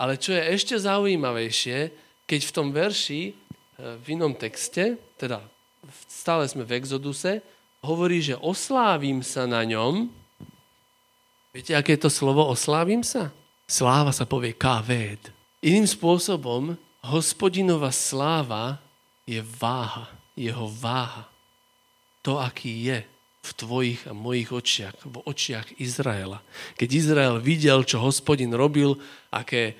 Ale 0.00 0.16
čo 0.16 0.32
je 0.32 0.40
ešte 0.40 0.72
zaujímavejšie, 0.80 1.92
keď 2.24 2.40
v 2.40 2.54
tom 2.56 2.68
verši, 2.72 3.22
e, 3.28 3.32
v 4.00 4.04
inom 4.16 4.32
texte, 4.32 4.96
teda 5.20 5.44
stále 6.08 6.48
sme 6.48 6.64
v 6.64 6.80
Exoduse, 6.80 7.44
hovorí, 7.84 8.24
že 8.24 8.40
oslávim 8.40 9.20
sa 9.20 9.44
na 9.44 9.62
ňom. 9.62 10.08
Viete, 11.52 11.76
aké 11.76 11.96
je 11.96 12.08
to 12.08 12.10
slovo 12.12 12.48
oslávim 12.48 13.04
sa? 13.04 13.32
Sláva 13.68 14.10
sa 14.10 14.24
povie 14.24 14.56
kaved. 14.56 15.32
Iným 15.64 15.88
spôsobom, 15.88 16.76
hospodinová 17.04 17.92
sláva 17.92 18.80
je 19.24 19.40
váha, 19.40 20.10
jeho 20.36 20.68
váha. 20.68 21.26
To, 22.22 22.42
aký 22.42 22.90
je 22.90 23.15
v 23.46 23.50
tvojich 23.54 24.00
a 24.10 24.12
mojich 24.12 24.50
očiach, 24.50 24.96
v 25.06 25.22
očiach 25.22 25.78
Izraela. 25.78 26.42
Keď 26.74 26.88
Izrael 26.90 27.36
videl, 27.38 27.86
čo 27.86 28.02
hospodin 28.02 28.50
robil, 28.50 28.98
aké, 29.30 29.78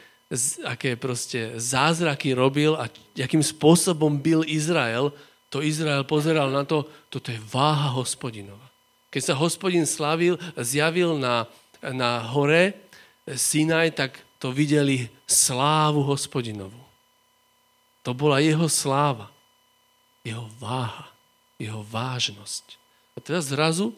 aké 0.62 0.94
proste 0.94 1.58
zázraky 1.58 2.30
robil 2.30 2.78
a 2.78 2.86
akým 3.18 3.42
spôsobom 3.42 4.22
byl 4.22 4.46
Izrael, 4.46 5.10
to 5.50 5.62
Izrael 5.62 6.06
pozeral 6.06 6.50
na 6.54 6.62
to, 6.62 6.86
toto 7.10 7.34
je 7.34 7.42
váha 7.50 7.90
hospodinova. 7.94 8.66
Keď 9.10 9.22
sa 9.22 9.34
hospodin 9.34 9.86
slavil, 9.86 10.38
zjavil 10.58 11.18
na, 11.18 11.50
na 11.82 12.22
hore 12.22 12.86
Sinaj, 13.26 13.98
tak 13.98 14.22
to 14.38 14.54
videli 14.54 15.10
slávu 15.26 16.06
hospodinovu. 16.06 16.78
To 18.06 18.14
bola 18.14 18.38
jeho 18.38 18.70
sláva, 18.70 19.26
jeho 20.22 20.46
váha, 20.62 21.10
jeho 21.58 21.82
vážnosť. 21.90 22.78
A 23.16 23.18
teraz 23.24 23.48
zrazu 23.48 23.96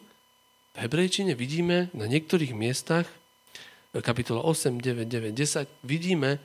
v 0.73 0.77
hebrejčine 0.87 1.35
vidíme 1.35 1.91
na 1.91 2.07
niektorých 2.07 2.55
miestach, 2.55 3.05
kapitola 3.91 4.45
8, 4.45 4.79
9, 4.79 5.05
9, 5.05 5.35
10, 5.35 5.67
vidíme, 5.83 6.39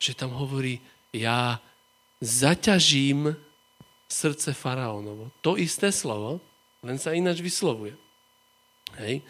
že 0.00 0.16
tam 0.16 0.32
hovorí, 0.32 0.80
ja 1.12 1.60
zaťažím 2.22 3.34
srdce 4.06 4.54
faraónovo. 4.54 5.34
To 5.42 5.58
isté 5.58 5.90
slovo, 5.90 6.38
len 6.80 6.96
sa 6.96 7.12
ináč 7.12 7.42
vyslovuje. 7.42 7.98
Hej? 9.02 9.20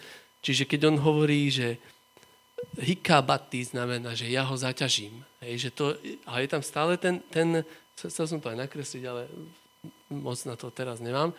Čiže 0.44 0.68
keď 0.68 0.92
on 0.92 0.96
hovorí, 1.00 1.48
že 1.48 1.80
hikabati 2.76 3.64
znamená, 3.64 4.12
že 4.12 4.28
ja 4.28 4.44
ho 4.44 4.54
zaťažím. 4.54 5.24
Hej? 5.40 5.68
Že 5.68 5.70
to, 5.72 5.84
a 6.28 6.44
je 6.44 6.48
tam 6.52 6.62
stále 6.62 7.00
ten, 7.00 7.24
ten, 7.32 7.64
chcel 7.96 8.28
som 8.28 8.38
to 8.38 8.52
aj 8.52 8.68
nakresliť, 8.68 9.02
ale 9.08 9.32
moc 10.12 10.36
na 10.44 10.54
to 10.54 10.68
teraz 10.68 11.00
nemám, 11.00 11.32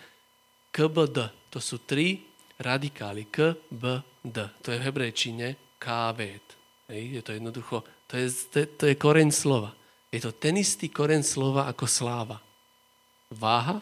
KBD. 0.77 1.49
To 1.49 1.57
sú 1.57 1.81
tri 1.81 2.21
radikály. 2.61 3.25
K, 3.33 3.57
B, 3.73 3.97
D. 4.21 4.37
To 4.61 4.69
je 4.69 4.77
v 4.77 4.85
hebrejčine 4.85 5.57
kávet. 5.81 6.45
Je 6.85 7.17
to 7.25 7.33
jednoducho, 7.33 7.81
to 8.05 8.13
je, 8.13 8.29
to, 8.53 8.57
to 8.77 8.83
je 8.85 8.95
koreň 8.95 9.33
slova. 9.33 9.73
Je 10.13 10.21
to 10.21 10.29
ten 10.31 10.55
istý 10.61 10.87
koreň 10.87 11.25
slova 11.25 11.65
ako 11.65 11.89
sláva. 11.89 12.37
Váha, 13.33 13.81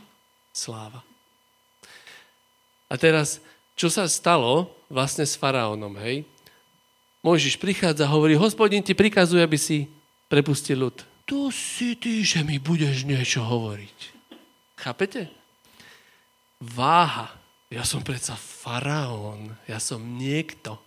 sláva. 0.56 1.04
A 2.90 2.96
teraz, 2.96 3.44
čo 3.78 3.92
sa 3.92 4.08
stalo 4.08 4.72
vlastne 4.90 5.28
s 5.28 5.38
faraónom, 5.38 5.94
hej? 6.02 6.26
Mojžiš 7.22 7.60
prichádza 7.62 8.08
a 8.08 8.14
hovorí, 8.14 8.34
hospodin 8.40 8.82
ti 8.82 8.96
prikazuje, 8.98 9.42
aby 9.42 9.58
si 9.58 9.90
prepustil 10.32 10.82
ľud. 10.82 10.98
Tu 11.26 11.50
si 11.54 11.98
ty, 11.98 12.22
že 12.22 12.46
mi 12.46 12.62
budeš 12.62 13.06
niečo 13.06 13.42
hovoriť. 13.46 13.98
Chápete? 14.78 15.45
Váha. 16.60 17.32
Ja 17.74 17.84
som 17.84 18.06
predsa 18.06 18.38
faraón, 18.38 19.58
ja 19.66 19.82
som 19.82 20.00
niekto. 20.00 20.78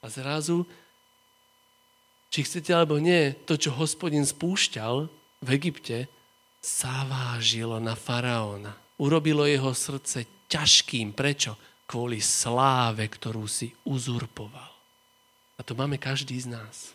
A 0.00 0.08
zrazu, 0.08 0.64
či 2.32 2.46
chcete 2.46 2.72
alebo 2.72 2.96
nie, 2.96 3.36
to, 3.44 3.58
čo 3.58 3.74
hospodin 3.74 4.24
spúšťal 4.24 5.10
v 5.44 5.48
Egypte, 5.50 6.08
zavážilo 6.62 7.82
na 7.82 7.98
faraóna. 7.98 8.76
Urobilo 9.00 9.44
jeho 9.44 9.72
srdce 9.72 10.28
ťažkým. 10.48 11.12
Prečo? 11.12 11.56
Kvôli 11.90 12.22
sláve, 12.22 13.10
ktorú 13.10 13.50
si 13.50 13.74
uzurpoval. 13.82 14.72
A 15.58 15.60
to 15.66 15.74
máme 15.74 15.98
každý 15.98 16.38
z 16.38 16.54
nás. 16.54 16.94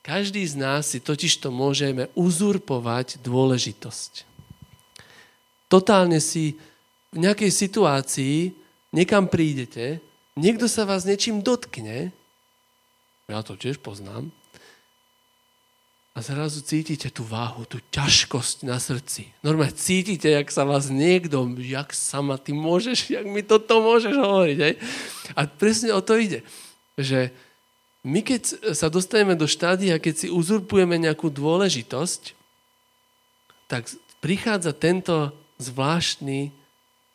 Každý 0.00 0.42
z 0.46 0.54
nás 0.56 0.90
si 0.90 0.98
totiž 1.02 1.42
to 1.42 1.50
môžeme 1.50 2.08
uzurpovať 2.14 3.20
dôležitosť 3.20 4.35
totálne 5.66 6.22
si 6.22 6.58
v 7.14 7.18
nejakej 7.22 7.50
situácii, 7.50 8.52
niekam 8.92 9.30
prídete, 9.30 10.02
niekto 10.36 10.66
sa 10.66 10.84
vás 10.84 11.06
niečím 11.06 11.40
dotkne, 11.40 12.12
ja 13.26 13.40
to 13.42 13.58
tiež 13.58 13.82
poznám, 13.82 14.30
a 16.16 16.24
zrazu 16.24 16.64
cítite 16.64 17.12
tú 17.12 17.28
váhu, 17.28 17.68
tú 17.68 17.76
ťažkosť 17.92 18.64
na 18.64 18.80
srdci. 18.80 19.28
Normálne 19.44 19.76
cítite, 19.76 20.32
jak 20.32 20.48
sa 20.48 20.64
vás 20.64 20.88
niekto, 20.88 21.44
jak 21.60 21.92
sa 21.92 22.24
ma 22.24 22.40
ty 22.40 22.56
môžeš, 22.56 23.12
jak 23.12 23.28
mi 23.28 23.44
toto 23.44 23.84
môžeš 23.84 24.16
hovoriť. 24.16 24.58
Hej? 24.64 24.74
A 25.36 25.44
presne 25.44 25.92
o 25.92 26.00
to 26.00 26.16
ide. 26.16 26.40
že 26.96 27.28
my 28.00 28.24
keď 28.24 28.72
sa 28.72 28.88
dostaneme 28.88 29.36
do 29.36 29.44
štádia, 29.44 30.00
keď 30.00 30.14
si 30.24 30.28
uzurpujeme 30.32 30.96
nejakú 30.96 31.28
dôležitosť, 31.28 32.32
tak 33.68 33.84
prichádza 34.24 34.72
tento 34.72 35.36
zvláštny 35.58 36.52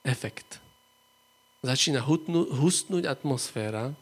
efekt. 0.05 0.59
Začína 1.61 2.01
hutnú, 2.01 2.49
hustnúť 2.49 3.05
atmosféra, 3.05 3.93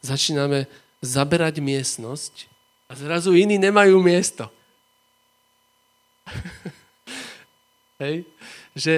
začíname 0.00 0.70
zaberať 1.02 1.58
miestnosť 1.58 2.46
a 2.86 2.94
zrazu 2.94 3.34
iní 3.34 3.58
nemajú 3.58 3.98
miesto. 3.98 4.46
Hej? 8.02 8.22
Že, 8.78 8.94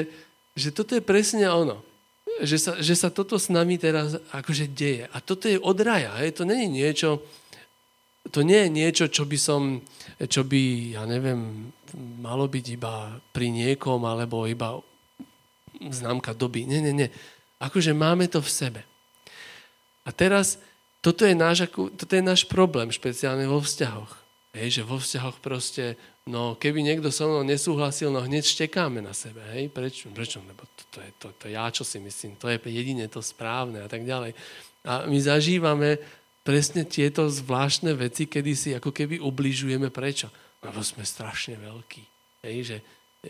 že 0.53 0.69
toto 0.71 0.93
je 0.93 1.03
presne 1.03 1.49
ono 1.49 1.81
že 2.41 2.57
sa, 2.59 2.73
že 2.81 2.95
sa 2.97 3.13
toto 3.13 3.37
s 3.37 3.53
nami 3.53 3.77
teraz 3.77 4.17
akože 4.33 4.73
deje. 4.73 5.05
A 5.13 5.21
toto 5.21 5.47
je 5.47 5.61
od 5.61 5.79
raja. 5.79 6.17
Hej? 6.23 6.41
To 6.41 6.49
je 6.49 6.67
niečo, 6.67 7.21
to 8.31 8.47
nie 8.47 8.67
je 8.67 8.71
niečo, 8.71 9.05
čo 9.11 9.27
by 9.27 9.39
som, 9.41 9.83
čo 10.21 10.47
by, 10.47 10.95
ja 10.95 11.03
neviem, 11.09 11.73
malo 12.23 12.47
byť 12.47 12.67
iba 12.71 13.19
pri 13.35 13.51
niekom, 13.51 14.05
alebo 14.07 14.47
iba 14.47 14.79
známka 15.83 16.37
doby. 16.37 16.63
Nie, 16.69 16.79
nie, 16.79 16.95
nie. 16.95 17.09
Akože 17.59 17.91
máme 17.97 18.31
to 18.31 18.39
v 18.39 18.51
sebe. 18.51 18.83
A 20.07 20.11
teraz, 20.15 20.63
toto 21.03 21.27
je 21.27 21.35
náš, 21.35 21.67
toto 21.73 22.13
je 22.15 22.23
náš 22.23 22.47
problém, 22.47 22.95
špeciálne 22.95 23.47
vo 23.51 23.59
vzťahoch. 23.59 24.23
Hej, 24.53 24.81
že 24.81 24.83
vo 24.87 25.01
vzťahoch 25.01 25.43
proste 25.43 25.99
No 26.23 26.55
keby 26.55 26.87
niekto 26.87 27.11
so 27.11 27.27
mnou 27.27 27.43
nesúhlasil, 27.43 28.15
no 28.15 28.23
hneď 28.23 28.47
štekáme 28.47 29.03
na 29.03 29.11
sebe. 29.11 29.43
Hej? 29.51 29.75
Prečo? 29.75 30.07
Prečo? 30.15 30.39
Lebo 30.47 30.63
to, 30.79 30.83
to, 30.95 30.99
je, 31.03 31.11
to, 31.19 31.29
to 31.35 31.47
ja, 31.51 31.67
čo 31.75 31.83
si 31.83 31.99
myslím, 31.99 32.39
to 32.39 32.47
je 32.47 32.63
jedine 32.71 33.11
to 33.11 33.19
správne 33.19 33.83
a 33.83 33.89
tak 33.91 34.07
ďalej. 34.07 34.39
A 34.87 35.11
my 35.11 35.19
zažívame 35.19 35.99
presne 36.43 36.83
tieto 36.87 37.27
zvláštne 37.31 37.95
veci, 37.95 38.27
kedy 38.27 38.53
si 38.55 38.71
ako 38.75 38.91
keby 38.91 39.19
ubližujeme. 39.23 39.89
Prečo? 39.91 40.31
Lebo 40.63 40.83
sme 40.83 41.07
strašne 41.07 41.59
veľkí. 41.59 42.03
Hej? 42.47 42.57
Že 42.67 42.77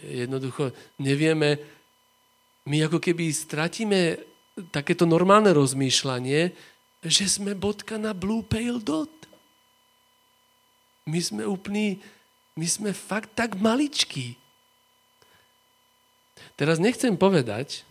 jednoducho 0.00 0.72
nevieme, 1.00 1.60
my 2.68 2.88
ako 2.88 2.98
keby 3.00 3.32
stratíme 3.32 4.20
takéto 4.72 5.08
normálne 5.08 5.52
rozmýšľanie, 5.52 6.52
že 7.02 7.24
sme 7.26 7.56
bodka 7.56 7.96
na 7.96 8.12
blue 8.12 8.44
pale 8.44 8.78
dot. 8.78 9.10
My 11.02 11.18
sme 11.18 11.42
úplný 11.42 11.98
my 12.56 12.66
sme 12.68 12.90
fakt 12.92 13.32
tak 13.32 13.56
maličkí. 13.56 14.36
Teraz 16.56 16.76
nechcem 16.76 17.16
povedať, 17.16 17.88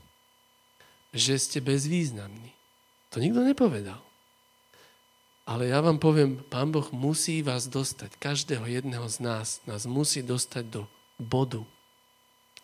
že 1.11 1.41
ste 1.41 1.59
bezvýznamní. 1.59 2.53
To 3.11 3.17
nikto 3.17 3.41
nepovedal. 3.41 3.99
Ale 5.45 5.73
ja 5.73 5.81
vám 5.81 5.97
poviem, 5.97 6.37
Pán 6.47 6.69
Boh 6.69 6.85
musí 6.93 7.41
vás 7.41 7.65
dostať, 7.65 8.13
každého 8.21 8.65
jedného 8.69 9.05
z 9.09 9.17
nás, 9.25 9.47
nás 9.65 9.89
musí 9.89 10.21
dostať 10.21 10.63
do 10.69 10.81
bodu, 11.17 11.65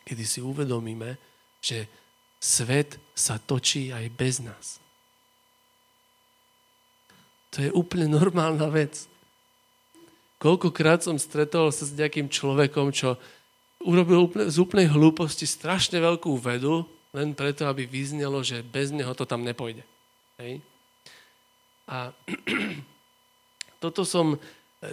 kedy 0.06 0.24
si 0.24 0.40
uvedomíme, 0.40 1.18
že 1.58 1.90
svet 2.38 3.02
sa 3.18 3.42
točí 3.42 3.90
aj 3.90 4.06
bez 4.14 4.40
nás. 4.40 4.78
To 7.58 7.66
je 7.66 7.74
úplne 7.74 8.06
normálna 8.06 8.70
vec. 8.70 9.10
Koľkokrát 10.38 11.02
som 11.02 11.18
stretol 11.18 11.74
sa 11.74 11.90
s 11.90 11.98
nejakým 11.98 12.30
človekom, 12.30 12.94
čo 12.94 13.18
urobil 13.82 14.30
úplne, 14.30 14.46
z 14.54 14.62
úplnej 14.62 14.86
hlúposti 14.86 15.50
strašne 15.50 15.98
veľkú 15.98 16.38
vedu, 16.38 16.86
len 17.10 17.34
preto, 17.34 17.66
aby 17.66 17.90
vyznelo, 17.90 18.46
že 18.46 18.62
bez 18.62 18.94
neho 18.94 19.10
to 19.18 19.26
tam 19.26 19.42
nepojde. 19.42 19.82
Hej? 20.38 20.62
A 21.88 22.12
toto 23.84 24.04
som, 24.04 24.36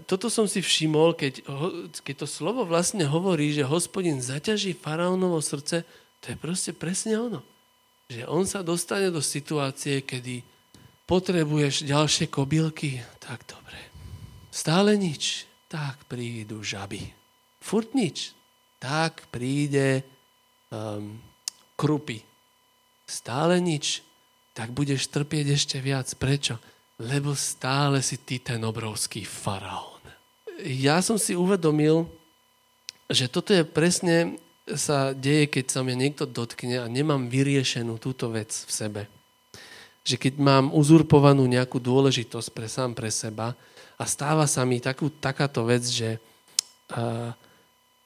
toto 0.06 0.30
som 0.30 0.46
si 0.46 0.62
všimol, 0.62 1.18
keď, 1.18 1.42
keď 2.00 2.24
to 2.24 2.28
slovo 2.30 2.62
vlastne 2.64 3.04
hovorí, 3.04 3.50
že 3.52 3.66
hospodin 3.66 4.22
zaťaží 4.22 4.72
faraónovo 4.78 5.42
srdce, 5.42 5.82
to 6.22 6.26
je 6.32 6.36
proste 6.38 6.72
presne 6.72 7.20
ono. 7.20 7.40
Že 8.08 8.24
on 8.30 8.44
sa 8.48 8.64
dostane 8.64 9.10
do 9.10 9.20
situácie, 9.20 10.06
kedy 10.06 10.40
potrebuješ 11.04 11.84
ďalšie 11.84 12.32
kobylky, 12.32 13.04
tak 13.20 13.44
dobre 13.44 13.64
Stále 14.54 14.94
nič. 14.94 15.50
Tak 15.66 16.06
prídu 16.06 16.62
žaby. 16.62 17.02
Furt 17.58 17.90
nič. 17.90 18.30
Tak 18.78 19.26
príde 19.34 20.06
um, 20.70 21.18
krupy. 21.74 22.22
Stále 23.02 23.58
nič. 23.58 24.06
Tak 24.54 24.70
budeš 24.70 25.10
trpieť 25.10 25.58
ešte 25.58 25.82
viac. 25.82 26.06
Prečo? 26.14 26.62
Lebo 27.02 27.34
stále 27.34 27.98
si 28.02 28.22
ty 28.22 28.38
ten 28.38 28.62
obrovský 28.62 29.26
faraón. 29.26 30.02
Ja 30.62 31.02
som 31.02 31.18
si 31.18 31.34
uvedomil, 31.34 32.06
že 33.10 33.26
toto 33.26 33.50
je 33.50 33.66
presne 33.66 34.38
sa 34.64 35.12
deje, 35.12 35.50
keď 35.50 35.64
sa 35.68 35.80
mňa 35.84 35.96
niekto 35.98 36.24
dotkne 36.24 36.80
a 36.80 36.86
nemám 36.88 37.28
vyriešenú 37.28 38.00
túto 38.00 38.32
vec 38.32 38.48
v 38.48 38.70
sebe. 38.72 39.02
Že 40.06 40.16
keď 40.16 40.34
mám 40.40 40.72
uzurpovanú 40.72 41.44
nejakú 41.44 41.82
dôležitosť 41.82 42.48
pre 42.54 42.68
sám 42.70 42.96
pre 42.96 43.12
seba, 43.12 43.52
a 43.94 44.04
stáva 44.10 44.46
sa 44.50 44.66
mi 44.66 44.82
takú, 44.82 45.06
takáto 45.06 45.62
vec, 45.62 45.86
že 45.86 46.18
uh, 46.18 47.30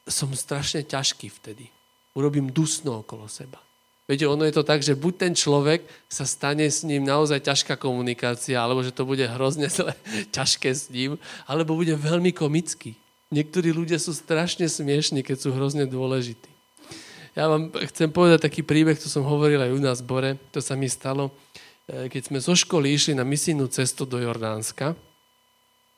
som 0.05 0.29
strašne 0.37 0.85
ťažký 0.85 1.33
vtedy. 1.40 1.68
Urobím 2.12 2.53
dusno 2.53 3.01
okolo 3.01 3.24
seba. 3.31 3.61
Viete, 4.08 4.24
ono 4.24 4.48
je 4.48 4.56
to 4.56 4.64
tak, 4.64 4.80
že 4.80 4.96
buď 4.96 5.14
ten 5.20 5.32
človek 5.36 5.84
sa 6.08 6.24
stane 6.24 6.64
s 6.64 6.80
ním 6.80 7.04
naozaj 7.04 7.44
ťažká 7.44 7.76
komunikácia, 7.76 8.56
alebo 8.56 8.80
že 8.80 8.88
to 8.88 9.04
bude 9.04 9.20
hrozne 9.20 9.68
zle, 9.76 9.92
ťažké 10.32 10.72
s 10.72 10.88
ním, 10.88 11.20
alebo 11.44 11.76
bude 11.76 11.92
veľmi 11.92 12.32
komický. 12.32 12.96
Niektorí 13.28 13.68
ľudia 13.68 14.00
sú 14.00 14.16
strašne 14.16 14.64
smiešní, 14.64 15.20
keď 15.20 15.36
sú 15.44 15.52
hrozne 15.52 15.84
dôležití. 15.84 16.48
Ja 17.36 17.52
vám 17.52 17.68
chcem 17.92 18.08
povedať 18.08 18.48
taký 18.48 18.64
príbeh, 18.64 18.96
to 18.96 19.12
som 19.12 19.28
hovoril 19.28 19.60
aj 19.60 19.76
u 19.76 19.80
nás 19.84 20.00
v 20.00 20.08
Bore, 20.08 20.30
to 20.56 20.64
sa 20.64 20.72
mi 20.72 20.88
stalo, 20.88 21.28
e, 21.84 22.08
keď 22.08 22.32
sme 22.32 22.38
zo 22.40 22.56
školy 22.56 22.96
išli 22.96 23.12
na 23.12 23.28
misijnú 23.28 23.68
cestu 23.68 24.08
do 24.08 24.16
Jordánska 24.16 24.96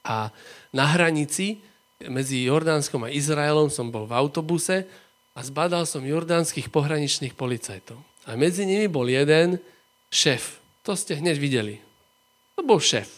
a 0.02 0.34
na 0.74 0.84
hranici 0.90 1.62
medzi 2.10 2.42
Jordánskom 2.42 3.06
a 3.06 3.14
Izraelom 3.14 3.70
som 3.70 3.86
bol 3.94 4.10
v 4.10 4.18
autobuse 4.18 4.90
a 5.40 5.44
zbadal 5.44 5.88
som 5.88 6.04
jordánskych 6.04 6.68
pohraničných 6.68 7.32
policajtov. 7.32 7.96
A 8.28 8.36
medzi 8.36 8.68
nimi 8.68 8.92
bol 8.92 9.08
jeden 9.08 9.56
šéf. 10.12 10.60
To 10.84 10.92
ste 10.92 11.16
hneď 11.16 11.40
videli. 11.40 11.80
To 12.60 12.60
bol 12.60 12.76
šéf. 12.76 13.08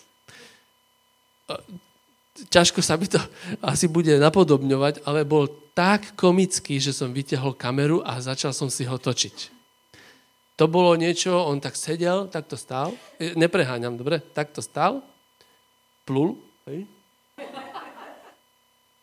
Ťažko 2.46 2.78
sa 2.78 2.94
by 2.94 3.10
to 3.10 3.18
asi 3.74 3.90
bude 3.90 4.14
napodobňovať, 4.22 5.02
ale 5.02 5.26
bol 5.26 5.50
tak 5.74 6.14
komický, 6.14 6.78
že 6.78 6.94
som 6.94 7.10
vytiahol 7.10 7.58
kameru 7.58 8.06
a 8.06 8.22
začal 8.22 8.54
som 8.54 8.70
si 8.70 8.86
ho 8.86 8.94
točiť. 8.94 9.50
To 10.62 10.70
bolo 10.70 10.94
niečo, 10.94 11.34
on 11.34 11.58
tak 11.58 11.74
sedel, 11.74 12.30
takto 12.30 12.54
stál, 12.54 12.94
nepreháňam, 13.18 13.98
dobre, 13.98 14.22
takto 14.30 14.62
stál, 14.62 15.02
plul 16.06 16.38
Hej. 16.70 16.86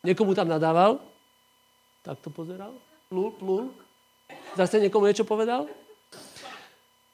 Niekomu 0.08 0.32
tam 0.32 0.48
nadával, 0.48 1.04
tak 2.08 2.24
to 2.24 2.32
pozeral, 2.32 2.72
plul, 3.10 3.34
plul, 3.34 3.74
zase 4.54 4.78
niekomu 4.78 5.10
niečo 5.10 5.26
povedal. 5.26 5.66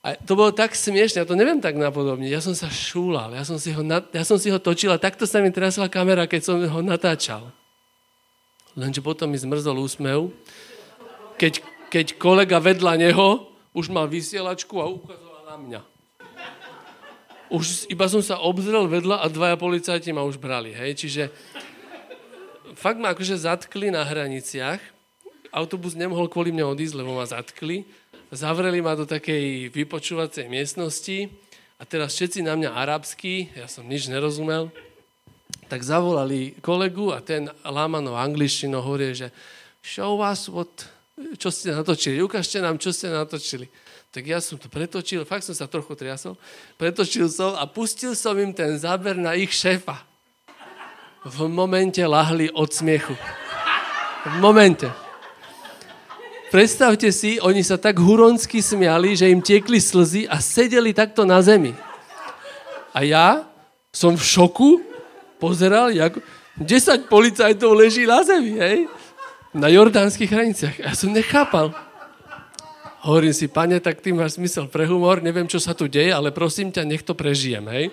A 0.04 0.14
to 0.22 0.38
bolo 0.38 0.52
tak 0.52 0.76
smiešne, 0.76 1.24
ja 1.24 1.28
to 1.28 1.40
neviem 1.40 1.64
tak 1.64 1.80
napodobniť. 1.80 2.30
Ja 2.30 2.44
som 2.44 2.54
sa 2.54 2.70
šúlal, 2.70 3.34
ja 3.34 3.48
som 3.48 3.58
si 3.58 3.74
ho, 3.74 3.82
ja 3.88 4.24
som 4.28 4.38
si 4.38 4.54
ho 4.54 4.60
točil 4.62 4.94
a 4.94 5.02
takto 5.02 5.26
sa 5.26 5.42
mi 5.42 5.50
trasla 5.50 5.90
kamera, 5.90 6.30
keď 6.30 6.42
som 6.44 6.60
ho 6.60 6.80
natáčal. 6.84 7.50
Lenže 8.76 9.00
potom 9.00 9.32
mi 9.32 9.40
zmrzol 9.40 9.82
úsmev, 9.82 10.30
keď, 11.42 11.64
keď 11.90 12.20
kolega 12.20 12.60
vedľa 12.60 13.00
neho 13.00 13.50
už 13.74 13.90
mal 13.90 14.06
vysielačku 14.06 14.78
a 14.84 14.92
ukazoval 14.92 15.44
na 15.48 15.58
mňa 15.58 15.82
už 17.54 17.86
iba 17.94 18.10
som 18.10 18.26
sa 18.26 18.42
obzrel 18.42 18.90
vedľa 18.90 19.22
a 19.22 19.30
dvaja 19.30 19.56
policajti 19.56 20.10
ma 20.10 20.26
už 20.26 20.42
brali. 20.42 20.74
Hej? 20.74 21.06
Čiže 21.06 21.24
fakt 22.74 22.98
ma 22.98 23.14
akože 23.14 23.38
zatkli 23.38 23.94
na 23.94 24.02
hraniciach. 24.02 24.95
Autobus 25.54 25.98
nemohol 25.98 26.30
kvôli 26.30 26.54
mne 26.54 26.70
odísť, 26.74 26.96
lebo 26.98 27.18
ma 27.18 27.26
zatkli. 27.26 27.86
Zavreli 28.34 28.82
ma 28.82 28.98
do 28.98 29.06
takej 29.06 29.70
vypočúvacej 29.70 30.50
miestnosti 30.50 31.30
a 31.78 31.84
teraz 31.84 32.16
všetci 32.16 32.42
na 32.42 32.56
mňa 32.58 32.74
arabsky, 32.74 33.52
ja 33.54 33.70
som 33.70 33.86
nič 33.86 34.08
nerozumel, 34.08 34.72
tak 35.70 35.86
zavolali 35.86 36.58
kolegu 36.64 37.14
a 37.14 37.22
ten 37.22 37.52
lámanou 37.62 38.18
angličtinou 38.18 38.82
hovorí, 38.82 39.14
že 39.14 39.30
show 39.84 40.18
us 40.20 40.50
what, 40.50 40.90
čo 41.38 41.54
ste 41.54 41.72
natočili, 41.76 42.24
ukážte 42.24 42.60
nám, 42.64 42.82
čo 42.82 42.90
ste 42.90 43.14
natočili. 43.14 43.70
Tak 44.10 44.24
ja 44.24 44.40
som 44.40 44.56
to 44.56 44.72
pretočil, 44.72 45.28
fakt 45.28 45.44
som 45.44 45.52
sa 45.52 45.68
trochu 45.68 45.92
triasol, 45.92 46.40
pretočil 46.80 47.28
som 47.28 47.54
a 47.60 47.68
pustil 47.68 48.16
som 48.16 48.34
im 48.40 48.56
ten 48.56 48.80
záber 48.80 49.20
na 49.20 49.36
ich 49.36 49.52
šéfa. 49.52 50.00
V 51.26 51.50
momente 51.52 52.00
lahli 52.06 52.48
od 52.54 52.70
smiechu. 52.70 53.18
V 54.26 54.36
momente. 54.40 55.05
Predstavte 56.56 57.12
si, 57.12 57.36
oni 57.44 57.68
sa 57.68 57.76
tak 57.76 58.00
huronsky 58.00 58.64
smiali, 58.64 59.12
že 59.12 59.28
im 59.28 59.44
tiekli 59.44 59.76
slzy 59.76 60.24
a 60.24 60.40
sedeli 60.40 60.96
takto 60.96 61.28
na 61.28 61.44
zemi. 61.44 61.76
A 62.96 63.04
ja 63.04 63.44
som 63.92 64.16
v 64.16 64.24
šoku, 64.24 64.80
pozeral, 65.36 65.92
jak 65.92 66.16
10 66.56 67.12
policajtov 67.12 67.76
leží 67.76 68.08
na 68.08 68.24
zemi, 68.24 68.56
hej? 68.56 68.88
Na 69.52 69.68
jordánskych 69.68 70.32
hraniciach. 70.32 70.80
Ja 70.80 70.96
som 70.96 71.12
nechápal. 71.12 71.76
Hovorím 73.04 73.36
si, 73.36 73.52
pane, 73.52 73.84
tak 73.84 74.00
ty 74.00 74.16
máš 74.16 74.40
smysel 74.40 74.72
pre 74.72 74.88
humor, 74.88 75.20
neviem, 75.20 75.52
čo 75.52 75.60
sa 75.60 75.76
tu 75.76 75.92
deje, 75.92 76.16
ale 76.16 76.32
prosím 76.32 76.72
ťa, 76.72 76.88
nech 76.88 77.04
to 77.04 77.20
prežijem, 77.20 77.68
hej? 77.68 77.92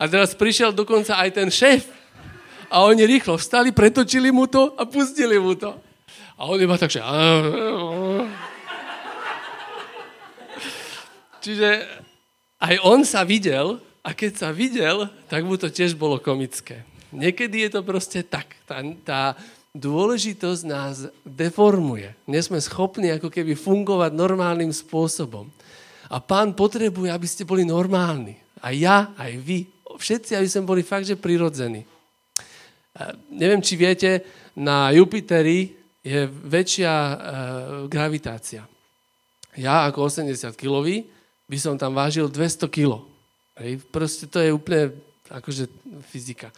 A 0.00 0.08
teraz 0.08 0.32
prišiel 0.32 0.72
dokonca 0.72 1.20
aj 1.20 1.36
ten 1.36 1.52
šéf. 1.52 1.84
A 2.72 2.80
oni 2.88 3.04
rýchlo 3.04 3.36
vstali, 3.36 3.76
pretočili 3.76 4.32
mu 4.32 4.48
to 4.48 4.72
a 4.72 4.88
pustili 4.88 5.36
mu 5.36 5.52
to. 5.52 5.84
A 6.36 6.44
on 6.44 6.60
iba 6.60 6.76
tak, 6.76 6.92
že... 6.92 7.00
Čiže 11.40 11.68
aj 12.60 12.74
on 12.84 13.06
sa 13.06 13.24
videl 13.24 13.80
a 14.02 14.10
keď 14.12 14.32
sa 14.34 14.48
videl, 14.52 15.06
tak 15.30 15.46
mu 15.46 15.56
to 15.56 15.70
tiež 15.70 15.96
bolo 15.96 16.18
komické. 16.18 16.82
Niekedy 17.14 17.64
je 17.66 17.70
to 17.72 17.80
proste 17.86 18.26
tak. 18.26 18.58
Tá, 18.66 18.82
tá 19.06 19.20
dôležitosť 19.72 20.62
nás 20.66 21.06
deformuje. 21.22 22.12
Nie 22.26 22.42
sme 22.42 22.58
schopní 22.58 23.14
ako 23.14 23.30
keby 23.30 23.54
fungovať 23.54 24.10
normálnym 24.12 24.74
spôsobom. 24.74 25.48
A 26.10 26.18
pán 26.18 26.52
potrebuje, 26.52 27.14
aby 27.14 27.28
ste 27.30 27.46
boli 27.46 27.62
normálni. 27.62 28.36
A 28.58 28.74
ja, 28.74 29.14
aj 29.14 29.32
vy. 29.38 29.70
Všetci, 29.96 30.34
aby 30.34 30.48
sme 30.50 30.68
boli 30.68 30.82
fakt, 30.82 31.06
že 31.06 31.16
prirodzení. 31.16 31.86
Neviem, 33.30 33.62
či 33.62 33.76
viete, 33.76 34.24
na 34.56 34.88
Jupiteri 34.90 35.75
je 36.06 36.30
väčšia 36.30 36.92
uh, 36.94 37.16
gravitácia. 37.90 38.62
Ja 39.58 39.90
ako 39.90 40.06
80-kilový 40.06 41.10
by 41.50 41.58
som 41.58 41.74
tam 41.74 41.98
vážil 41.98 42.30
200 42.30 42.70
kg. 42.70 43.02
Proste 43.90 44.30
to 44.30 44.38
je 44.38 44.54
úplne 44.54 44.94
akože 45.26 45.66
fyzika. 46.06 46.54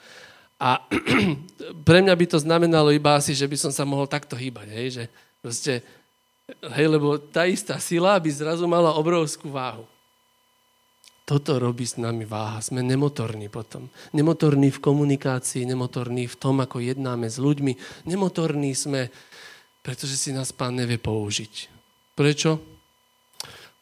A 0.58 0.82
pre 1.88 2.04
mňa 2.04 2.12
by 2.12 2.26
to 2.28 2.38
znamenalo 2.42 2.92
iba 2.92 3.16
asi, 3.16 3.32
že 3.32 3.48
by 3.48 3.56
som 3.56 3.72
sa 3.72 3.88
mohol 3.88 4.11
takto 4.11 4.34
hýbať, 4.34 4.68
hej, 4.74 4.88
že 4.90 5.04
proste, 5.38 5.72
hej, 6.74 6.87
lebo 6.90 7.16
tá 7.16 7.46
istá 7.46 7.78
sila 7.78 8.18
by 8.18 8.28
zrazu 8.28 8.66
mala 8.66 8.92
obrovskú 8.98 9.48
váhu. 9.54 9.87
Toto 11.29 11.61
robí 11.61 11.85
s 11.85 12.01
nami 12.01 12.25
váha. 12.25 12.64
Sme 12.64 12.81
nemotorní 12.81 13.53
potom. 13.53 13.93
Nemotorní 14.17 14.73
v 14.73 14.81
komunikácii, 14.81 15.69
nemotorní 15.69 16.25
v 16.25 16.37
tom, 16.41 16.64
ako 16.64 16.81
jednáme 16.81 17.29
s 17.29 17.37
ľuďmi. 17.37 17.77
Nemotorní 18.09 18.73
sme, 18.73 19.12
pretože 19.85 20.17
si 20.17 20.33
nás 20.33 20.57
pán 20.57 20.81
nevie 20.81 20.97
použiť. 20.97 21.69
Prečo? 22.17 22.57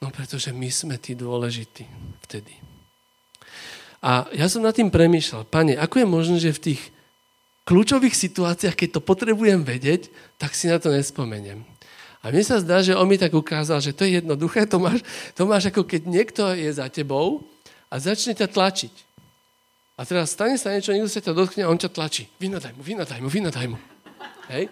No 0.03 0.11
pretože 0.11 0.51
my 0.51 0.67
sme 0.75 0.99
tí 0.99 1.15
dôležití 1.15 1.87
vtedy. 2.27 2.51
A 4.03 4.27
ja 4.35 4.51
som 4.51 4.67
nad 4.67 4.75
tým 4.75 4.91
premýšľal, 4.91 5.47
pane, 5.47 5.79
ako 5.79 6.03
je 6.03 6.07
možné, 6.07 6.37
že 6.43 6.51
v 6.51 6.75
tých 6.75 6.83
kľúčových 7.63 8.15
situáciách, 8.15 8.75
keď 8.75 8.99
to 8.99 9.01
potrebujem 9.07 9.63
vedieť, 9.63 10.11
tak 10.35 10.55
si 10.59 10.67
na 10.67 10.83
to 10.83 10.91
nespomeniem. 10.91 11.63
A 12.27 12.35
mne 12.35 12.43
sa 12.43 12.59
zdá, 12.59 12.83
že 12.83 12.91
on 12.91 13.07
mi 13.07 13.15
tak 13.15 13.31
ukázal, 13.31 13.79
že 13.79 13.95
to 13.95 14.03
je 14.03 14.19
jednoduché, 14.19 14.67
to 14.67 14.83
máš, 14.83 14.99
to 15.39 15.47
máš 15.47 15.71
ako 15.71 15.87
keď 15.87 16.11
niekto 16.11 16.43
je 16.59 16.75
za 16.75 16.91
tebou 16.91 17.47
a 17.87 18.03
začne 18.03 18.35
ťa 18.35 18.51
tlačiť. 18.51 18.95
A 19.95 20.03
teraz 20.03 20.35
stane 20.35 20.59
sa 20.59 20.75
niečo, 20.75 20.91
niekto 20.91 21.07
sa 21.07 21.23
ťa 21.23 21.39
dotkne 21.39 21.63
a 21.63 21.71
on 21.71 21.79
ťa 21.79 21.95
tlačí. 21.95 22.27
Vynadaj 22.43 22.75
mu, 22.75 22.83
vynadaj 22.83 23.23
mu, 23.23 23.31
vynadaj 23.31 23.67
mu. 23.71 23.79
Hej? 24.51 24.67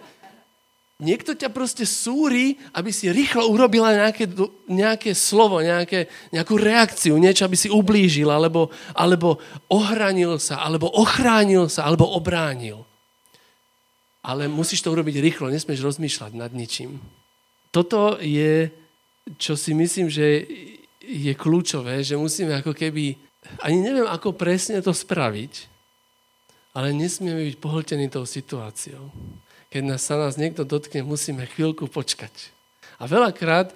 Niekto 0.99 1.31
ťa 1.31 1.47
proste 1.47 1.87
súri, 1.87 2.59
aby 2.75 2.91
si 2.91 3.07
rýchlo 3.07 3.47
urobila 3.47 4.03
nejaké, 4.03 4.27
nejaké 4.67 5.15
slovo, 5.15 5.63
nejaké, 5.63 6.11
nejakú 6.35 6.59
reakciu, 6.59 7.15
niečo, 7.15 7.47
aby 7.47 7.55
si 7.55 7.71
ublížil, 7.71 8.27
alebo, 8.27 8.67
alebo 8.91 9.39
ohranil 9.71 10.43
sa, 10.43 10.59
alebo 10.59 10.91
ochránil 10.91 11.71
sa, 11.71 11.87
alebo 11.87 12.03
obránil. 12.03 12.83
Ale 14.27 14.51
musíš 14.51 14.83
to 14.83 14.91
urobiť 14.91 15.23
rýchlo, 15.23 15.47
nesmieš 15.47 15.87
rozmýšľať 15.87 16.35
nad 16.35 16.51
ničím. 16.51 16.99
Toto 17.75 18.15
je, 18.23 18.71
čo 19.35 19.59
si 19.59 19.75
myslím, 19.75 20.07
že 20.07 20.47
je 21.03 21.33
kľúčové, 21.35 21.99
že 22.07 22.15
musíme 22.15 22.55
ako 22.63 22.71
keby, 22.71 23.19
ani 23.59 23.83
neviem, 23.83 24.07
ako 24.07 24.31
presne 24.31 24.79
to 24.79 24.95
spraviť, 24.95 25.67
ale 26.71 26.95
nesmieme 26.95 27.43
byť 27.51 27.55
pohltení 27.59 28.07
tou 28.07 28.23
situáciou 28.23 29.11
keď 29.75 29.83
nás, 29.91 30.07
sa 30.07 30.15
nás 30.15 30.39
niekto 30.39 30.63
dotkne, 30.63 31.03
musíme 31.03 31.43
chvíľku 31.51 31.91
počkať. 31.91 32.31
A 32.95 33.11
veľakrát 33.11 33.75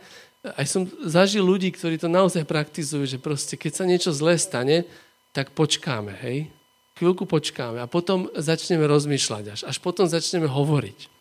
aj 0.55 0.63
som 0.63 0.87
zažil 1.03 1.43
ľudí, 1.43 1.75
ktorí 1.75 1.99
to 1.99 2.07
naozaj 2.07 2.47
praktizujú, 2.47 3.03
že 3.03 3.19
proste 3.19 3.59
keď 3.59 3.71
sa 3.75 3.83
niečo 3.83 4.15
zlé 4.15 4.39
stane, 4.39 4.87
tak 5.35 5.51
počkáme, 5.51 6.15
hej? 6.23 6.47
Chvíľku 6.95 7.27
počkáme 7.27 7.83
a 7.83 7.91
potom 7.91 8.31
začneme 8.31 8.87
rozmýšľať 8.87 9.43
až. 9.51 9.59
Až 9.67 9.83
potom 9.83 10.07
začneme 10.07 10.47
hovoriť. 10.47 11.11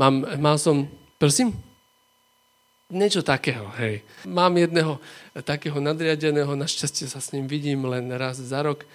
Mám, 0.00 0.24
mal 0.40 0.56
som, 0.56 0.88
prosím? 1.20 1.52
Niečo 2.88 3.20
takého, 3.20 3.68
hej. 3.76 4.00
Mám 4.24 4.56
jedného 4.56 4.96
takého 5.44 5.76
nadriadeného, 5.76 6.56
našťastie 6.56 7.04
sa 7.04 7.20
s 7.20 7.36
ním 7.36 7.44
vidím 7.44 7.84
len 7.84 8.08
raz 8.16 8.40
za 8.40 8.64
rok. 8.64 8.88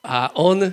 A 0.00 0.32
on, 0.32 0.72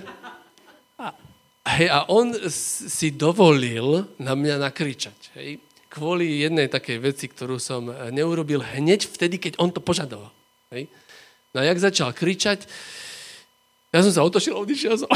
Hej, 1.68 1.88
a 1.92 2.08
on 2.08 2.32
si 2.48 3.12
dovolil 3.12 4.08
na 4.16 4.32
mňa 4.32 4.56
nakričať. 4.56 5.36
Hej, 5.36 5.60
kvôli 5.92 6.40
jednej 6.40 6.64
takej 6.72 6.96
veci, 6.96 7.28
ktorú 7.28 7.60
som 7.60 7.92
e, 7.92 8.08
neurobil 8.08 8.64
hneď 8.64 9.04
vtedy, 9.04 9.36
keď 9.36 9.60
on 9.60 9.68
to 9.68 9.84
požadoval. 9.84 10.32
Hej. 10.72 10.88
No 11.52 11.60
a 11.60 11.68
jak 11.68 11.76
začal 11.76 12.16
kričať, 12.16 12.64
ja 13.92 14.00
som 14.00 14.12
sa 14.16 14.24
otočil 14.24 14.56
a 14.56 14.64
odišiel 14.64 14.96
som. 14.96 15.12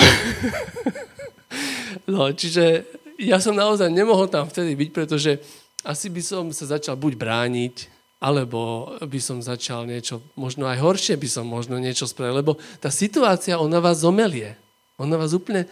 no, 2.13 2.29
čiže 2.37 2.85
ja 3.17 3.41
som 3.41 3.57
naozaj 3.57 3.89
nemohol 3.89 4.29
tam 4.29 4.45
vtedy 4.45 4.77
byť, 4.77 4.91
pretože 4.93 5.41
asi 5.83 6.07
by 6.09 6.23
som 6.23 6.45
sa 6.55 6.79
začal 6.79 6.95
buď 6.99 7.19
brániť, 7.19 7.77
alebo 8.23 8.93
by 9.03 9.19
som 9.19 9.43
začal 9.43 9.83
niečo, 9.83 10.23
možno 10.39 10.71
aj 10.71 10.79
horšie 10.79 11.19
by 11.19 11.29
som 11.29 11.43
možno 11.43 11.79
niečo 11.83 12.07
spravil, 12.07 12.39
lebo 12.39 12.55
tá 12.79 12.87
situácia, 12.87 13.59
ona 13.59 13.83
vás 13.83 14.07
zomelie. 14.07 14.55
Ona 14.95 15.19
vás 15.19 15.35
úplne 15.35 15.67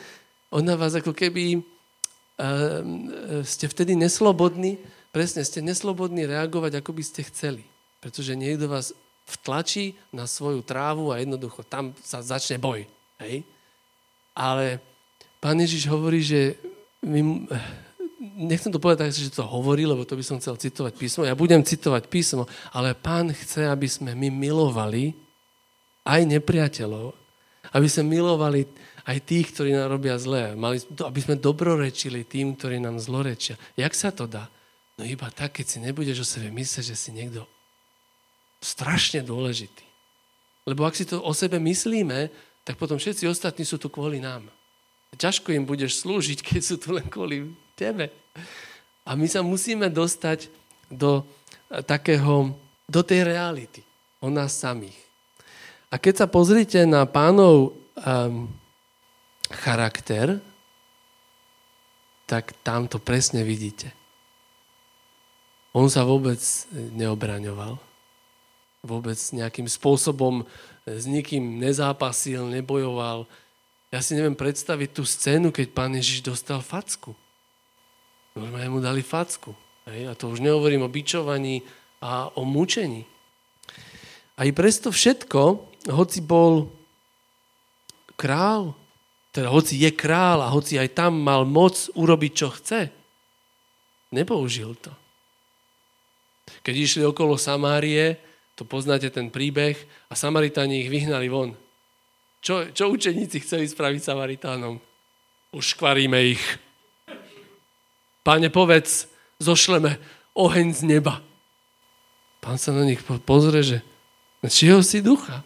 ona 0.50 0.74
vás 0.74 0.98
ako 0.98 1.14
keby 1.14 1.62
uh, 1.62 2.82
ste 3.46 3.70
vtedy 3.70 3.94
neslobodní, 3.94 4.82
presne, 5.14 5.46
ste 5.46 5.62
neslobodní 5.62 6.26
reagovať, 6.26 6.82
ako 6.82 6.90
by 6.90 7.02
ste 7.06 7.22
chceli. 7.30 7.62
Pretože 8.02 8.34
niekto 8.34 8.66
vás 8.66 8.90
vtlačí 9.30 9.94
na 10.10 10.26
svoju 10.26 10.66
trávu 10.66 11.14
a 11.14 11.22
jednoducho 11.22 11.62
tam 11.62 11.94
sa 12.02 12.18
začne 12.18 12.58
boj. 12.58 12.82
Hej? 13.22 13.46
Ale 14.34 14.82
pán 15.38 15.62
Ježiš 15.62 15.86
hovorí, 15.86 16.18
že 16.18 16.58
my, 17.06 17.46
nechcem 18.20 18.68
to 18.68 18.76
povedať 18.76 19.08
tak, 19.08 19.16
že 19.16 19.32
to 19.32 19.48
hovorí, 19.48 19.88
lebo 19.88 20.04
to 20.04 20.12
by 20.12 20.24
som 20.24 20.36
chcel 20.36 20.60
citovať 20.60 20.92
písmo. 20.92 21.24
Ja 21.24 21.32
budem 21.32 21.64
citovať 21.64 22.12
písmo, 22.12 22.44
ale 22.76 22.92
pán 22.92 23.32
chce, 23.32 23.64
aby 23.64 23.88
sme 23.88 24.12
my 24.12 24.28
milovali 24.28 25.16
aj 26.04 26.28
nepriateľov, 26.28 27.16
aby 27.72 27.86
sme 27.88 28.20
milovali 28.20 28.68
aj 29.08 29.18
tých, 29.24 29.56
ktorí 29.56 29.72
nám 29.72 29.96
robia 29.96 30.20
zlé. 30.20 30.52
Mali, 30.52 30.84
aby 31.00 31.20
sme 31.24 31.40
dobrorečili 31.40 32.28
tým, 32.28 32.54
ktorí 32.54 32.76
nám 32.76 33.00
zlorečia. 33.00 33.56
Jak 33.80 33.96
sa 33.96 34.12
to 34.12 34.28
dá? 34.28 34.52
No 35.00 35.08
iba 35.08 35.32
tak, 35.32 35.56
keď 35.56 35.66
si 35.66 35.78
nebudeš 35.80 36.20
o 36.20 36.28
sebe 36.28 36.52
myslieť, 36.52 36.92
že 36.92 36.96
si 36.96 37.10
niekto 37.16 37.48
strašne 38.60 39.24
dôležitý. 39.24 39.88
Lebo 40.68 40.84
ak 40.84 40.92
si 40.92 41.08
to 41.08 41.24
o 41.24 41.32
sebe 41.32 41.56
myslíme, 41.56 42.28
tak 42.68 42.76
potom 42.76 43.00
všetci 43.00 43.24
ostatní 43.24 43.64
sú 43.64 43.80
tu 43.80 43.88
kvôli 43.88 44.20
nám. 44.20 44.52
Ťažko 45.16 45.56
im 45.56 45.64
budeš 45.64 46.04
slúžiť, 46.04 46.44
keď 46.44 46.60
sú 46.60 46.76
tu 46.76 46.92
len 46.92 47.08
kvôli 47.08 47.50
tebe. 47.80 48.12
A 49.08 49.16
my 49.16 49.24
sa 49.24 49.40
musíme 49.40 49.88
dostať 49.88 50.52
do 50.92 51.24
takého, 51.88 52.52
do 52.84 53.00
tej 53.00 53.24
reality 53.24 53.80
o 54.20 54.28
nás 54.28 54.52
samých. 54.52 54.96
A 55.88 55.96
keď 55.96 56.22
sa 56.22 56.26
pozrite 56.28 56.84
na 56.84 57.08
pánov 57.08 57.72
um, 57.72 58.46
charakter, 59.50 60.38
tak 62.28 62.54
tam 62.62 62.86
to 62.86 63.02
presne 63.02 63.42
vidíte. 63.42 63.90
On 65.74 65.90
sa 65.90 66.06
vôbec 66.06 66.38
neobraňoval. 66.70 67.74
Vôbec 68.86 69.18
nejakým 69.34 69.66
spôsobom 69.66 70.46
s 70.86 71.04
nikým 71.10 71.58
nezápasil, 71.58 72.46
nebojoval. 72.46 73.26
Ja 73.90 73.98
si 73.98 74.14
neviem 74.14 74.38
predstaviť 74.38 74.94
tú 74.94 75.02
scénu, 75.02 75.50
keď 75.50 75.74
pán 75.74 75.90
Ježiš 75.98 76.22
dostal 76.22 76.62
facku. 76.62 77.18
Normálne 78.34 78.70
mu 78.70 78.78
dali 78.78 79.02
facku. 79.02 79.54
Hej? 79.90 80.10
A 80.10 80.12
to 80.14 80.30
už 80.30 80.42
nehovorím 80.44 80.86
o 80.86 80.92
bičovaní 80.92 81.62
a 82.00 82.30
o 82.38 82.46
mučení. 82.46 83.04
A 84.40 84.48
i 84.48 84.56
presto 84.56 84.88
všetko, 84.88 85.42
hoci 85.92 86.20
bol 86.24 86.72
král, 88.16 88.72
teda 89.30 89.52
hoci 89.52 89.76
je 89.76 89.90
král 89.92 90.40
a 90.40 90.52
hoci 90.52 90.80
aj 90.80 90.96
tam 90.96 91.20
mal 91.20 91.44
moc 91.44 91.76
urobiť, 91.92 92.32
čo 92.32 92.48
chce, 92.50 92.80
nepoužil 94.16 94.74
to. 94.80 94.92
Keď 96.64 96.74
išli 96.74 97.02
okolo 97.06 97.38
Samárie, 97.38 98.18
to 98.58 98.66
poznáte 98.66 99.08
ten 99.08 99.30
príbeh, 99.32 99.76
a 100.10 100.14
Samaritáni 100.18 100.84
ich 100.84 100.92
vyhnali 100.92 101.30
von. 101.30 101.54
Čo, 102.40 102.72
čo 102.72 102.88
učeníci 102.92 103.44
chceli 103.44 103.68
spraviť 103.68 104.00
Samaritánom? 104.00 104.80
Už 105.52 105.76
škvaríme 105.76 106.18
ich. 106.32 106.42
Pane, 108.20 108.52
povedz, 108.52 109.08
zošleme 109.40 109.96
oheň 110.36 110.66
z 110.76 110.80
neba. 110.84 111.24
Pán 112.40 112.56
sa 112.56 112.72
na 112.72 112.84
nich 112.84 113.00
pozrie, 113.04 113.60
že 113.64 113.78
čieho 114.48 114.80
si 114.84 115.04
ducha? 115.04 115.44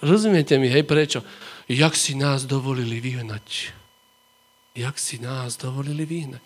Rozumiete 0.00 0.56
mi, 0.56 0.72
hej, 0.72 0.84
prečo? 0.84 1.20
Jak 1.68 1.92
si 1.92 2.16
nás 2.16 2.48
dovolili 2.48 3.00
vyhnať? 3.00 3.76
Jak 4.72 4.96
si 4.96 5.20
nás 5.20 5.60
dovolili 5.60 6.08
vyhnať? 6.08 6.42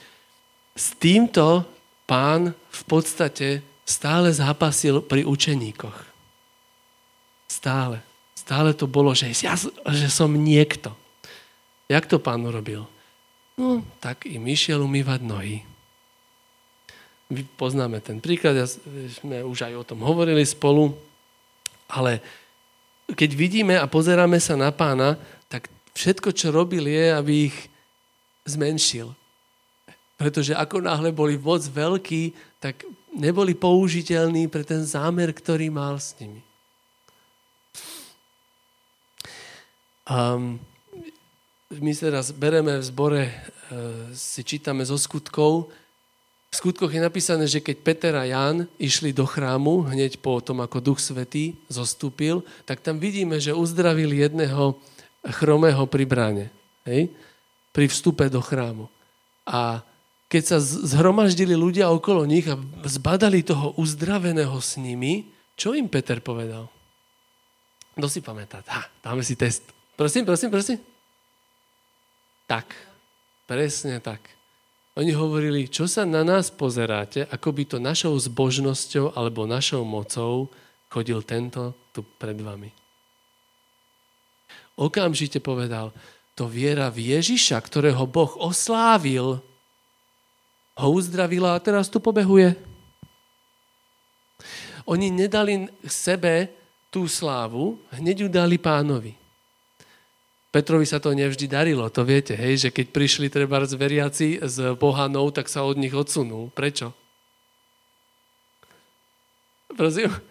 S 0.75 0.99
týmto 0.99 1.63
pán 2.09 2.51
v 2.51 2.83
podstate 2.91 3.63
stále 3.87 4.35
zápasil 4.35 5.05
pri 5.05 5.23
učeníkoch. 5.23 5.99
Stále. 7.47 8.03
Stále 8.35 8.75
to 8.75 8.91
bolo, 8.91 9.15
že, 9.15 9.31
ja, 9.31 9.55
že 9.95 10.09
som 10.11 10.35
niekto. 10.35 10.91
Jak 11.87 12.11
to 12.11 12.19
pán 12.19 12.43
urobil? 12.43 12.91
No, 13.55 13.87
tak 14.03 14.27
im 14.27 14.51
išiel 14.51 14.83
umývať 14.83 15.21
nohy. 15.23 15.63
Vy 17.31 17.47
poznáme 17.55 18.03
ten 18.03 18.19
príklad, 18.19 18.59
ja, 18.59 18.67
sme 19.23 19.47
už 19.47 19.71
aj 19.71 19.75
o 19.79 19.87
tom 19.87 20.03
hovorili 20.03 20.43
spolu, 20.43 20.93
ale 21.87 22.19
keď 23.15 23.31
vidíme 23.33 23.75
a 23.79 23.87
pozeráme 23.87 24.43
sa 24.43 24.59
na 24.59 24.75
pána, 24.75 25.15
tak 25.47 25.71
všetko, 25.95 26.35
čo 26.35 26.51
robil, 26.51 26.85
je, 26.91 27.07
aby 27.15 27.33
ich 27.49 27.57
zmenšil. 28.45 29.15
Pretože 30.19 30.59
ako 30.59 30.83
náhle 30.83 31.15
boli 31.15 31.39
moc 31.39 31.63
veľkí, 31.63 32.35
tak 32.59 32.83
neboli 33.15 33.55
použiteľní 33.55 34.51
pre 34.51 34.67
ten 34.67 34.83
zámer, 34.83 35.31
ktorý 35.31 35.71
mal 35.71 36.03
s 36.03 36.17
nimi. 36.19 36.43
Um, 40.05 40.61
my 41.81 41.93
teraz 41.95 42.31
bereme 42.35 42.79
v 42.79 42.85
zbore, 42.85 43.23
uh, 43.27 44.11
si 44.13 44.43
čítame 44.45 44.83
zo 44.85 44.99
skutkov, 44.99 45.73
v 46.55 46.63
skutkoch 46.63 46.95
je 46.95 47.03
napísané, 47.03 47.51
že 47.51 47.59
keď 47.59 47.77
Peter 47.83 48.15
a 48.15 48.31
Jan 48.31 48.71
išli 48.79 49.11
do 49.11 49.27
chrámu, 49.27 49.91
hneď 49.91 50.23
po 50.23 50.39
tom, 50.39 50.63
ako 50.63 50.79
Duch 50.79 51.03
Svetý 51.03 51.59
zostúpil, 51.67 52.47
tak 52.63 52.79
tam 52.79 53.03
vidíme, 53.03 53.43
že 53.43 53.51
uzdravili 53.51 54.23
jedného 54.23 54.79
chromého 55.35 55.83
pri 55.91 56.07
bráne. 56.07 56.47
Hej? 56.87 57.11
Pri 57.75 57.91
vstupe 57.91 58.31
do 58.31 58.39
chrámu. 58.39 58.87
A 59.43 59.83
keď 60.31 60.55
sa 60.55 60.59
zhromaždili 60.63 61.59
ľudia 61.59 61.91
okolo 61.91 62.23
nich 62.23 62.47
a 62.47 62.55
zbadali 62.87 63.43
toho 63.43 63.75
uzdraveného 63.75 64.55
s 64.63 64.79
nimi, 64.79 65.27
čo 65.59 65.75
im 65.75 65.91
Peter 65.91 66.23
povedal? 66.23 66.71
Kto 67.99 68.07
si 68.07 68.23
pamätá? 68.23 68.63
Dáme 69.03 69.27
si 69.27 69.35
test. 69.35 69.67
Prosím, 69.99 70.23
prosím, 70.23 70.55
prosím. 70.55 70.94
Tak. 72.55 72.71
Presne 73.51 73.99
tak. 73.99 74.31
Oni 74.95 75.11
hovorili, 75.11 75.67
čo 75.67 75.91
sa 75.91 76.07
na 76.07 76.23
nás 76.23 76.55
pozeráte, 76.55 77.27
ako 77.27 77.51
by 77.51 77.63
to 77.67 77.77
našou 77.83 78.15
zbožnosťou 78.15 79.11
alebo 79.19 79.43
našou 79.43 79.83
mocou 79.83 80.55
chodil 80.87 81.19
tento 81.27 81.75
tu 81.91 82.07
pred 82.07 82.39
vami. 82.39 82.71
Okamžite 84.79 85.43
povedal, 85.43 85.91
to 86.39 86.47
viera 86.47 86.95
v 86.95 87.19
Ježiša, 87.19 87.59
ktorého 87.59 88.07
Boh 88.07 88.31
oslávil, 88.39 89.43
ho 90.79 90.89
uzdravila 90.95 91.59
a 91.59 91.63
teraz 91.63 91.91
tu 91.91 91.99
pobehuje. 91.99 92.55
Oni 94.87 95.11
nedali 95.11 95.67
sebe 95.91 96.55
tú 96.95 97.11
slávu, 97.11 97.83
hneď 97.99 98.27
ju 98.27 98.29
dali 98.31 98.63
pánovi. 98.63 99.24
Petrovi 100.55 100.87
sa 100.87 101.03
to 101.03 101.11
nevždy 101.11 101.51
darilo, 101.51 101.91
to 101.91 102.07
viete, 102.07 102.39
hej, 102.39 102.63
že 102.63 102.69
keď 102.71 102.95
prišli 102.95 103.27
treba 103.27 103.59
z 103.67 103.75
veriaci 103.75 104.39
z 104.39 104.79
pohanou, 104.79 105.35
tak 105.35 105.51
sa 105.51 105.67
od 105.67 105.75
nich 105.75 105.91
odsunul. 105.91 106.55
Prečo? 106.55 106.95
Prosím? 109.75 110.15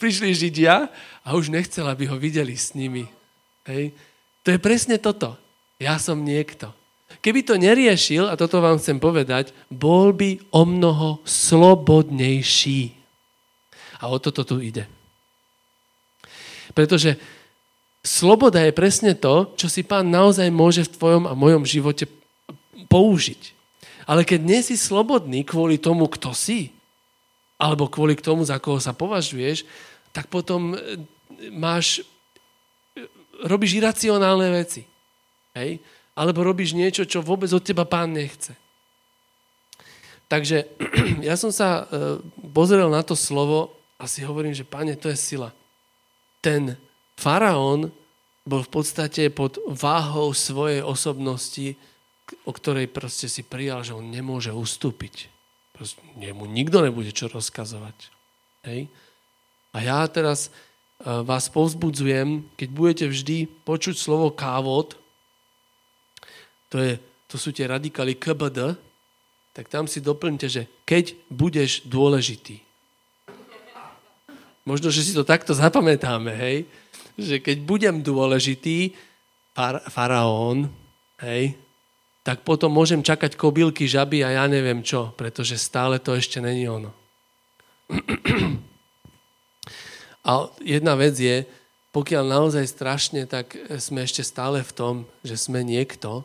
prišli 0.00 0.32
Židia 0.32 0.88
a 1.24 1.28
už 1.36 1.52
nechcel, 1.52 1.84
aby 1.84 2.08
ho 2.08 2.16
videli 2.16 2.56
s 2.56 2.72
nimi. 2.72 3.04
Hej. 3.68 3.92
To 4.44 4.52
je 4.52 4.60
presne 4.60 4.96
toto. 5.00 5.36
Ja 5.80 6.00
som 6.00 6.24
niekto. 6.24 6.72
Keby 7.24 7.40
to 7.44 7.56
neriešil, 7.56 8.28
a 8.28 8.36
toto 8.36 8.60
vám 8.60 8.80
chcem 8.80 9.00
povedať, 9.00 9.56
bol 9.68 10.12
by 10.12 10.40
o 10.52 10.68
mnoho 10.68 11.24
slobodnejší. 11.24 12.92
A 14.00 14.12
o 14.12 14.20
toto 14.20 14.44
tu 14.44 14.60
ide. 14.60 14.84
Pretože 16.76 17.16
Sloboda 18.04 18.60
je 18.60 18.76
presne 18.76 19.16
to, 19.16 19.56
čo 19.56 19.72
si 19.72 19.80
pán 19.80 20.12
naozaj 20.12 20.52
môže 20.52 20.84
v 20.84 20.92
tvojom 20.92 21.24
a 21.24 21.32
mojom 21.32 21.64
živote 21.64 22.04
použiť. 22.92 23.56
Ale 24.04 24.28
keď 24.28 24.40
nie 24.44 24.60
si 24.60 24.76
slobodný 24.76 25.40
kvôli 25.48 25.80
tomu, 25.80 26.04
kto 26.12 26.36
si, 26.36 26.68
alebo 27.56 27.88
kvôli 27.88 28.12
tomu, 28.20 28.44
za 28.44 28.60
koho 28.60 28.76
sa 28.76 28.92
považuješ, 28.92 29.64
tak 30.12 30.28
potom 30.28 30.76
e, 30.76 31.00
máš, 31.48 32.04
e, 32.92 33.08
robíš 33.48 33.80
iracionálne 33.80 34.52
veci. 34.52 34.84
Hej? 35.56 35.80
Alebo 36.12 36.44
robíš 36.44 36.76
niečo, 36.76 37.08
čo 37.08 37.24
vôbec 37.24 37.48
od 37.56 37.64
teba 37.64 37.88
pán 37.88 38.12
nechce. 38.12 38.52
Takže 40.28 40.68
ja 41.28 41.40
som 41.40 41.48
sa 41.48 41.88
e, 41.88 42.20
pozrel 42.52 42.92
na 42.92 43.00
to 43.00 43.16
slovo 43.16 43.72
a 43.96 44.04
si 44.04 44.20
hovorím, 44.20 44.52
že 44.52 44.68
páne, 44.68 44.92
to 44.92 45.08
je 45.08 45.16
sila. 45.16 45.56
Ten 46.44 46.76
faraón 47.18 47.90
bol 48.44 48.60
v 48.60 48.70
podstate 48.70 49.32
pod 49.32 49.56
váhou 49.64 50.36
svojej 50.36 50.84
osobnosti, 50.84 51.74
o 52.44 52.52
ktorej 52.52 52.92
proste 52.92 53.28
si 53.28 53.40
prijal, 53.40 53.80
že 53.80 53.96
on 53.96 54.12
nemôže 54.12 54.52
ustúpiť. 54.52 55.32
Proste, 55.72 56.00
mu 56.36 56.44
nikto 56.44 56.84
nebude 56.84 57.10
čo 57.10 57.26
rozkazovať. 57.32 58.12
Hej? 58.68 58.86
A 59.74 59.82
ja 59.82 60.04
teraz 60.06 60.48
e, 60.48 60.50
vás 61.24 61.50
povzbudzujem, 61.50 62.46
keď 62.54 62.68
budete 62.70 63.04
vždy 63.10 63.36
počuť 63.66 63.96
slovo 63.96 64.30
kávod, 64.30 64.94
to, 66.70 66.78
je, 66.78 66.92
to 67.26 67.36
sú 67.40 67.50
tie 67.50 67.66
radikály 67.66 68.14
KBD, 68.14 68.76
tak 69.54 69.70
tam 69.70 69.86
si 69.86 70.02
doplňte, 70.02 70.46
že 70.50 70.62
keď 70.82 71.14
budeš 71.30 71.86
dôležitý. 71.86 72.60
Možno, 74.64 74.88
že 74.88 75.04
si 75.04 75.12
to 75.12 75.22
takto 75.22 75.52
zapamätáme, 75.52 76.32
hej? 76.34 76.66
Že 77.18 77.38
keď 77.38 77.56
budem 77.62 77.96
dôležitý, 78.02 78.94
far, 79.54 79.80
faraón, 79.86 80.70
hej, 81.22 81.54
tak 82.24 82.40
potom 82.42 82.72
môžem 82.72 83.04
čakať 83.04 83.36
kobylky, 83.36 83.84
žaby 83.84 84.24
a 84.24 84.42
ja 84.42 84.44
neviem 84.48 84.80
čo, 84.80 85.12
pretože 85.14 85.60
stále 85.60 86.00
to 86.00 86.16
ešte 86.16 86.40
není 86.40 86.64
ono. 86.64 86.90
A 90.24 90.48
jedna 90.64 90.96
vec 90.96 91.20
je, 91.20 91.44
pokiaľ 91.92 92.24
naozaj 92.24 92.64
strašne, 92.64 93.28
tak 93.28 93.52
sme 93.76 94.08
ešte 94.08 94.24
stále 94.24 94.64
v 94.64 94.72
tom, 94.72 94.94
že 95.20 95.36
sme 95.36 95.60
niekto, 95.60 96.24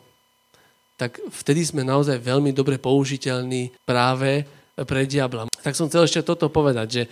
tak 0.96 1.20
vtedy 1.28 1.68
sme 1.68 1.84
naozaj 1.84 2.16
veľmi 2.16 2.52
dobre 2.56 2.80
použiteľní 2.80 3.72
práve 3.84 4.48
pre 4.88 5.04
diabla. 5.04 5.52
Tak 5.60 5.76
som 5.76 5.92
chcel 5.92 6.08
ešte 6.08 6.24
toto 6.24 6.48
povedať, 6.48 6.88
že 6.88 7.02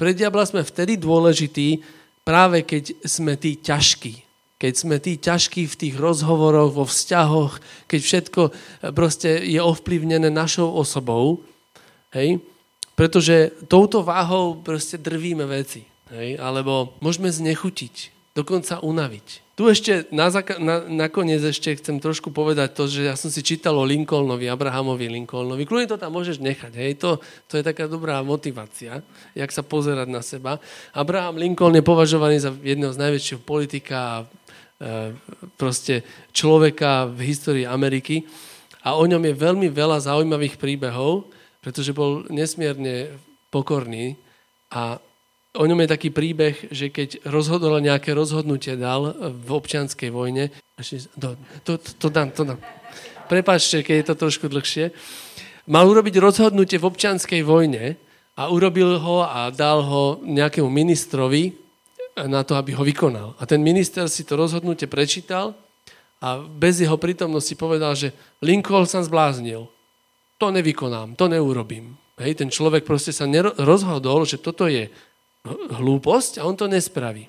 pre 0.00 0.16
diabla 0.16 0.48
sme 0.48 0.64
vtedy 0.64 0.96
dôležití, 0.96 1.84
práve 2.28 2.60
keď 2.60 3.08
sme 3.08 3.40
tí 3.40 3.56
ťažkí. 3.56 4.28
Keď 4.60 4.74
sme 4.76 5.00
tí 5.00 5.16
ťažkí 5.16 5.64
v 5.64 5.78
tých 5.80 5.94
rozhovoroch, 5.96 6.76
vo 6.76 6.84
vzťahoch, 6.84 7.56
keď 7.88 8.00
všetko 8.04 8.40
eh, 8.44 8.52
proste 8.92 9.40
je 9.48 9.56
ovplyvnené 9.56 10.28
našou 10.28 10.68
osobou, 10.76 11.40
hej? 12.12 12.44
pretože 12.92 13.54
touto 13.70 14.04
váhou 14.04 14.60
proste 14.60 15.00
drvíme 15.00 15.48
veci. 15.48 15.88
Hej? 16.12 16.36
Alebo 16.36 16.98
môžeme 17.00 17.32
znechutiť, 17.32 18.12
dokonca 18.36 18.84
unaviť. 18.84 19.47
Tu 19.58 19.66
ešte 19.66 20.06
na, 20.14 20.30
na, 20.62 20.86
nakoniec 20.86 21.42
ešte 21.42 21.74
chcem 21.82 21.98
trošku 21.98 22.30
povedať 22.30 22.78
to, 22.78 22.86
že 22.86 23.10
ja 23.10 23.18
som 23.18 23.26
si 23.26 23.42
čítal 23.42 23.74
o 23.74 23.82
Lincolnovi, 23.82 24.46
Abrahamovi 24.46 25.10
Lincolnovi. 25.10 25.66
Kľudne 25.66 25.90
to 25.90 25.98
tam 25.98 26.14
môžeš 26.14 26.38
nechať. 26.38 26.78
Hej? 26.78 27.02
To, 27.02 27.18
to 27.50 27.58
je 27.58 27.66
taká 27.66 27.90
dobrá 27.90 28.22
motivácia, 28.22 29.02
jak 29.34 29.50
sa 29.50 29.66
pozerať 29.66 30.06
na 30.14 30.22
seba. 30.22 30.62
Abraham 30.94 31.42
Lincoln 31.42 31.74
je 31.74 31.82
považovaný 31.82 32.38
za 32.38 32.54
jedného 32.54 32.94
z 32.94 33.02
najväčšieho 33.02 33.42
politika 33.42 34.30
e, 34.78 35.10
proste 35.58 36.06
človeka 36.30 37.10
v 37.10 37.26
histórii 37.26 37.66
Ameriky. 37.66 38.30
A 38.86 38.94
o 38.94 39.02
ňom 39.10 39.26
je 39.26 39.34
veľmi 39.34 39.74
veľa 39.74 40.06
zaujímavých 40.06 40.54
príbehov, 40.54 41.34
pretože 41.58 41.90
bol 41.90 42.30
nesmierne 42.30 43.10
pokorný 43.50 44.14
a 44.70 45.02
o 45.56 45.64
ňom 45.64 45.80
je 45.84 45.88
taký 45.88 46.08
príbeh, 46.12 46.68
že 46.68 46.92
keď 46.92 47.24
rozhodol 47.24 47.80
nejaké 47.80 48.12
rozhodnutie 48.12 48.76
dal 48.76 49.16
v 49.16 49.48
občianskej 49.48 50.12
vojne, 50.12 50.52
to, 51.16 51.38
to, 51.64 51.72
to 51.80 52.06
dám, 52.12 52.28
to 52.34 52.44
dám. 52.44 52.60
Prepačte, 53.28 53.84
keď 53.84 53.94
je 54.00 54.06
to 54.08 54.14
trošku 54.16 54.46
dlhšie. 54.48 54.92
Mal 55.68 55.84
urobiť 55.84 56.16
rozhodnutie 56.16 56.80
v 56.80 56.88
občianskej 56.88 57.44
vojne 57.44 58.00
a 58.40 58.48
urobil 58.48 58.96
ho 58.96 59.24
a 59.24 59.52
dal 59.52 59.84
ho 59.84 60.20
nejakému 60.24 60.68
ministrovi 60.68 61.52
na 62.24 62.42
to, 62.42 62.56
aby 62.56 62.72
ho 62.72 62.82
vykonal. 62.82 63.36
A 63.36 63.44
ten 63.44 63.60
minister 63.60 64.08
si 64.08 64.24
to 64.24 64.34
rozhodnutie 64.34 64.88
prečítal 64.88 65.52
a 66.18 66.40
bez 66.40 66.80
jeho 66.80 66.96
prítomnosti 66.98 67.52
povedal, 67.54 67.94
že 67.94 68.16
Lincoln 68.42 68.88
sa 68.88 69.04
zbláznil. 69.04 69.68
To 70.38 70.46
nevykonám, 70.50 71.18
to 71.18 71.28
neurobím. 71.30 71.98
Hej, 72.18 72.42
ten 72.42 72.50
človek 72.50 72.82
proste 72.82 73.14
sa 73.14 73.30
rozhodol, 73.62 74.26
že 74.26 74.42
toto 74.42 74.66
je 74.66 74.90
hlúposť 75.50 76.40
a 76.40 76.46
on 76.46 76.56
to 76.56 76.68
nespraví. 76.68 77.26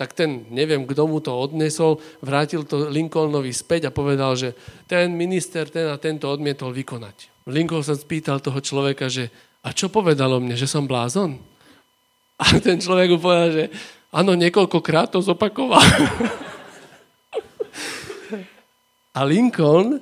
Tak 0.00 0.16
ten, 0.16 0.48
neviem, 0.48 0.88
kto 0.88 1.04
mu 1.04 1.20
to 1.20 1.28
odnesol, 1.28 2.00
vrátil 2.24 2.64
to 2.64 2.88
Lincolnovi 2.88 3.52
späť 3.52 3.92
a 3.92 3.94
povedal, 3.94 4.32
že 4.32 4.56
ten 4.88 5.12
minister 5.12 5.68
ten 5.68 5.92
a 5.92 6.00
tento 6.00 6.24
odmietol 6.24 6.72
vykonať. 6.72 7.44
Lincoln 7.52 7.84
sa 7.84 7.92
spýtal 7.92 8.40
toho 8.40 8.64
človeka, 8.64 9.12
že 9.12 9.28
a 9.60 9.76
čo 9.76 9.92
povedalo 9.92 10.40
mne, 10.40 10.56
že 10.56 10.64
som 10.64 10.88
blázon? 10.88 11.36
A 12.40 12.56
ten 12.64 12.80
človek 12.80 13.12
mu 13.12 13.18
povedal, 13.20 13.50
že 13.52 13.64
áno, 14.08 14.32
niekoľkokrát 14.32 15.12
to 15.12 15.20
zopakoval. 15.20 15.84
A 19.10 19.26
Lincoln 19.26 19.98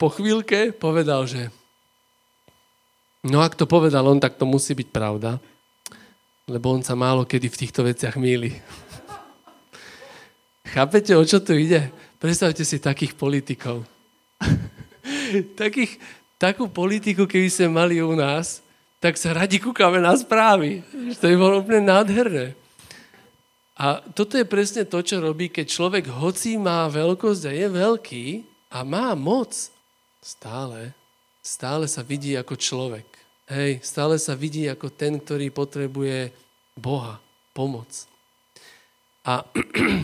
po 0.00 0.08
chvíľke 0.08 0.72
povedal, 0.72 1.28
že 1.28 1.52
no 3.28 3.44
ak 3.44 3.54
to 3.54 3.68
povedal 3.68 4.08
on, 4.08 4.18
tak 4.18 4.40
to 4.40 4.48
musí 4.48 4.72
byť 4.72 4.88
pravda, 4.88 5.38
lebo 6.46 6.70
on 6.70 6.82
sa 6.82 6.94
málo 6.94 7.26
kedy 7.26 7.50
v 7.50 7.60
týchto 7.66 7.82
veciach 7.82 8.14
míli. 8.22 8.54
Chápete, 10.74 11.18
o 11.18 11.26
čo 11.26 11.42
tu 11.42 11.58
ide? 11.58 11.90
Predstavte 12.22 12.62
si 12.62 12.78
takých 12.78 13.18
politikov. 13.18 13.82
takých, 15.60 15.98
takú 16.38 16.70
politiku, 16.70 17.26
keby 17.26 17.50
sme 17.50 17.68
mali 17.74 17.98
u 17.98 18.14
nás, 18.14 18.62
tak 19.02 19.18
sa 19.18 19.34
radi 19.34 19.58
kúkame 19.58 19.98
na 19.98 20.14
správy. 20.14 20.86
To 21.18 21.26
by 21.26 21.36
bolo 21.36 21.66
úplne 21.66 21.90
nádherné. 21.90 22.54
A 23.76 23.98
toto 24.14 24.38
je 24.38 24.46
presne 24.46 24.86
to, 24.86 25.02
čo 25.02 25.18
robí, 25.18 25.50
keď 25.50 25.66
človek 25.66 26.08
hoci 26.08 26.62
má 26.62 26.86
veľkosť 26.86 27.42
a 27.50 27.52
je 27.52 27.66
veľký 27.68 28.26
a 28.70 28.86
má 28.86 29.18
moc, 29.18 29.52
stále, 30.22 30.94
stále 31.42 31.90
sa 31.90 32.06
vidí 32.06 32.38
ako 32.38 32.54
človek. 32.54 33.15
Hej, 33.46 33.78
stále 33.86 34.18
sa 34.18 34.34
vidí 34.34 34.66
ako 34.66 34.90
ten, 34.90 35.22
ktorý 35.22 35.54
potrebuje 35.54 36.34
Boha, 36.74 37.22
pomoc. 37.54 37.86
A 39.22 39.46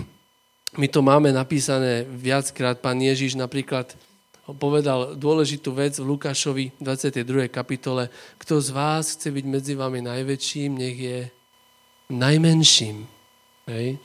my 0.80 0.86
to 0.86 1.00
máme 1.02 1.34
napísané 1.34 2.06
viackrát. 2.06 2.78
Pán 2.78 3.02
Ježiš 3.02 3.34
napríklad 3.34 3.98
povedal 4.58 5.18
dôležitú 5.18 5.74
vec 5.74 5.98
v 5.98 6.14
Lukášovi 6.14 6.78
22. 6.78 7.50
kapitole. 7.50 8.14
Kto 8.38 8.62
z 8.62 8.70
vás 8.70 9.18
chce 9.18 9.34
byť 9.34 9.44
medzi 9.46 9.74
vami 9.74 10.02
najväčším, 10.06 10.70
nech 10.78 10.98
je 10.98 11.18
najmenším. 12.14 13.06
Hej. 13.66 13.98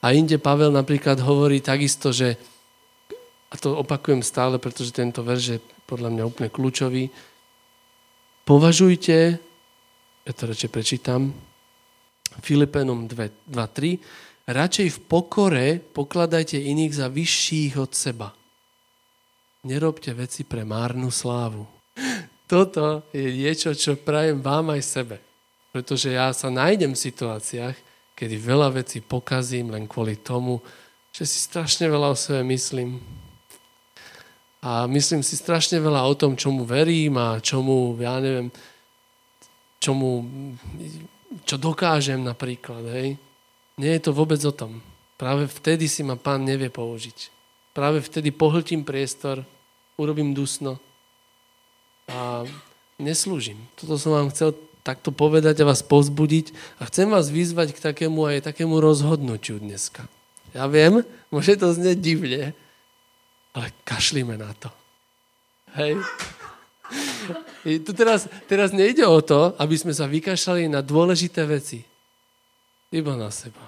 A 0.00 0.12
inde 0.16 0.40
Pavel 0.40 0.72
napríklad 0.72 1.20
hovorí 1.20 1.60
takisto, 1.60 2.08
že, 2.08 2.40
a 3.52 3.54
to 3.60 3.76
opakujem 3.80 4.24
stále, 4.24 4.56
pretože 4.56 4.96
tento 4.96 5.20
verš 5.20 5.44
je 5.44 5.58
podľa 5.84 6.08
mňa 6.12 6.24
úplne 6.24 6.48
kľúčový, 6.48 7.08
považujte, 8.46 9.42
ja 10.22 10.32
to 10.32 10.42
radšej 10.46 10.70
prečítam, 10.70 11.34
Filipenom 12.38 13.10
2.3, 13.10 14.46
radšej 14.46 14.88
v 14.94 14.98
pokore 15.10 15.66
pokladajte 15.82 16.54
iných 16.54 16.94
za 16.94 17.06
vyšších 17.10 17.74
od 17.74 17.90
seba. 17.90 18.28
Nerobte 19.66 20.14
veci 20.14 20.46
pre 20.46 20.62
márnu 20.62 21.10
slávu. 21.10 21.66
Toto 22.50 23.10
je 23.10 23.26
niečo, 23.34 23.74
čo 23.74 23.98
prajem 23.98 24.38
vám 24.38 24.78
aj 24.78 24.82
sebe. 24.86 25.16
Pretože 25.74 26.14
ja 26.14 26.30
sa 26.30 26.46
nájdem 26.46 26.94
v 26.94 27.04
situáciách, 27.10 27.76
kedy 28.14 28.34
veľa 28.38 28.78
vecí 28.78 29.02
pokazím 29.02 29.74
len 29.74 29.90
kvôli 29.90 30.16
tomu, 30.22 30.62
že 31.10 31.26
si 31.26 31.42
strašne 31.42 31.90
veľa 31.90 32.14
o 32.14 32.16
sebe 32.16 32.46
myslím. 32.46 33.02
A 34.66 34.90
myslím 34.90 35.22
si 35.22 35.38
strašne 35.38 35.78
veľa 35.78 36.02
o 36.02 36.14
tom, 36.18 36.34
čomu 36.34 36.66
verím 36.66 37.14
a 37.22 37.38
čomu, 37.38 37.94
ja 38.02 38.18
neviem, 38.18 38.50
čomu, 39.78 40.26
čo 41.46 41.54
dokážem 41.54 42.18
napríklad, 42.18 42.82
hej. 42.90 43.14
Nie 43.78 43.94
je 43.94 44.10
to 44.10 44.10
vôbec 44.10 44.42
o 44.42 44.50
tom. 44.50 44.82
Práve 45.14 45.46
vtedy 45.46 45.86
si 45.86 46.02
ma 46.02 46.18
pán 46.18 46.42
nevie 46.42 46.66
použiť. 46.66 47.30
Práve 47.78 48.02
vtedy 48.02 48.34
pohltím 48.34 48.82
priestor, 48.82 49.46
urobím 49.94 50.34
dusno 50.34 50.82
a 52.10 52.42
neslúžim. 52.98 53.60
Toto 53.78 53.94
som 54.02 54.18
vám 54.18 54.34
chcel 54.34 54.50
takto 54.82 55.14
povedať 55.14 55.62
a 55.62 55.68
vás 55.70 55.86
pozbudiť 55.86 56.50
a 56.82 56.90
chcem 56.90 57.06
vás 57.06 57.30
vyzvať 57.30 57.70
k 57.70 57.82
takému 57.92 58.26
aj 58.26 58.50
takému 58.50 58.82
rozhodnutiu 58.82 59.62
dneska. 59.62 60.10
Ja 60.58 60.66
viem, 60.66 61.06
môže 61.34 61.54
to 61.54 61.70
znieť 61.70 61.98
divne, 62.02 62.42
ale 63.56 63.72
kašlíme 63.88 64.36
na 64.36 64.52
to. 64.52 64.68
Hej. 65.80 65.96
I 67.64 67.80
tu 67.80 67.96
teraz, 67.96 68.28
teraz 68.46 68.70
nejde 68.70 69.02
o 69.08 69.18
to, 69.24 69.56
aby 69.56 69.74
sme 69.74 69.96
sa 69.96 70.04
vykašľali 70.06 70.68
na 70.68 70.84
dôležité 70.84 71.42
veci. 71.48 71.82
Iba 72.92 73.16
na 73.16 73.32
seba. 73.32 73.64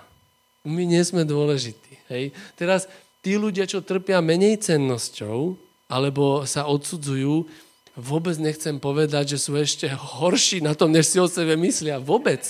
My 0.68 0.84
nie 0.84 1.00
sme 1.00 1.24
dôležití. 1.24 2.12
Hej. 2.12 2.36
Teraz 2.54 2.86
tí 3.24 3.34
ľudia, 3.40 3.64
čo 3.64 3.82
trpia 3.82 4.20
menej 4.20 4.60
cennosťou, 4.60 5.56
alebo 5.88 6.44
sa 6.44 6.68
odsudzujú, 6.68 7.48
vôbec 7.96 8.36
nechcem 8.38 8.76
povedať, 8.76 9.34
že 9.34 9.38
sú 9.40 9.56
ešte 9.56 9.88
horší 9.88 10.62
na 10.62 10.76
tom, 10.76 10.92
než 10.92 11.10
si 11.10 11.18
o 11.18 11.26
sebe 11.26 11.56
myslia. 11.56 11.98
Vôbec. 11.98 12.44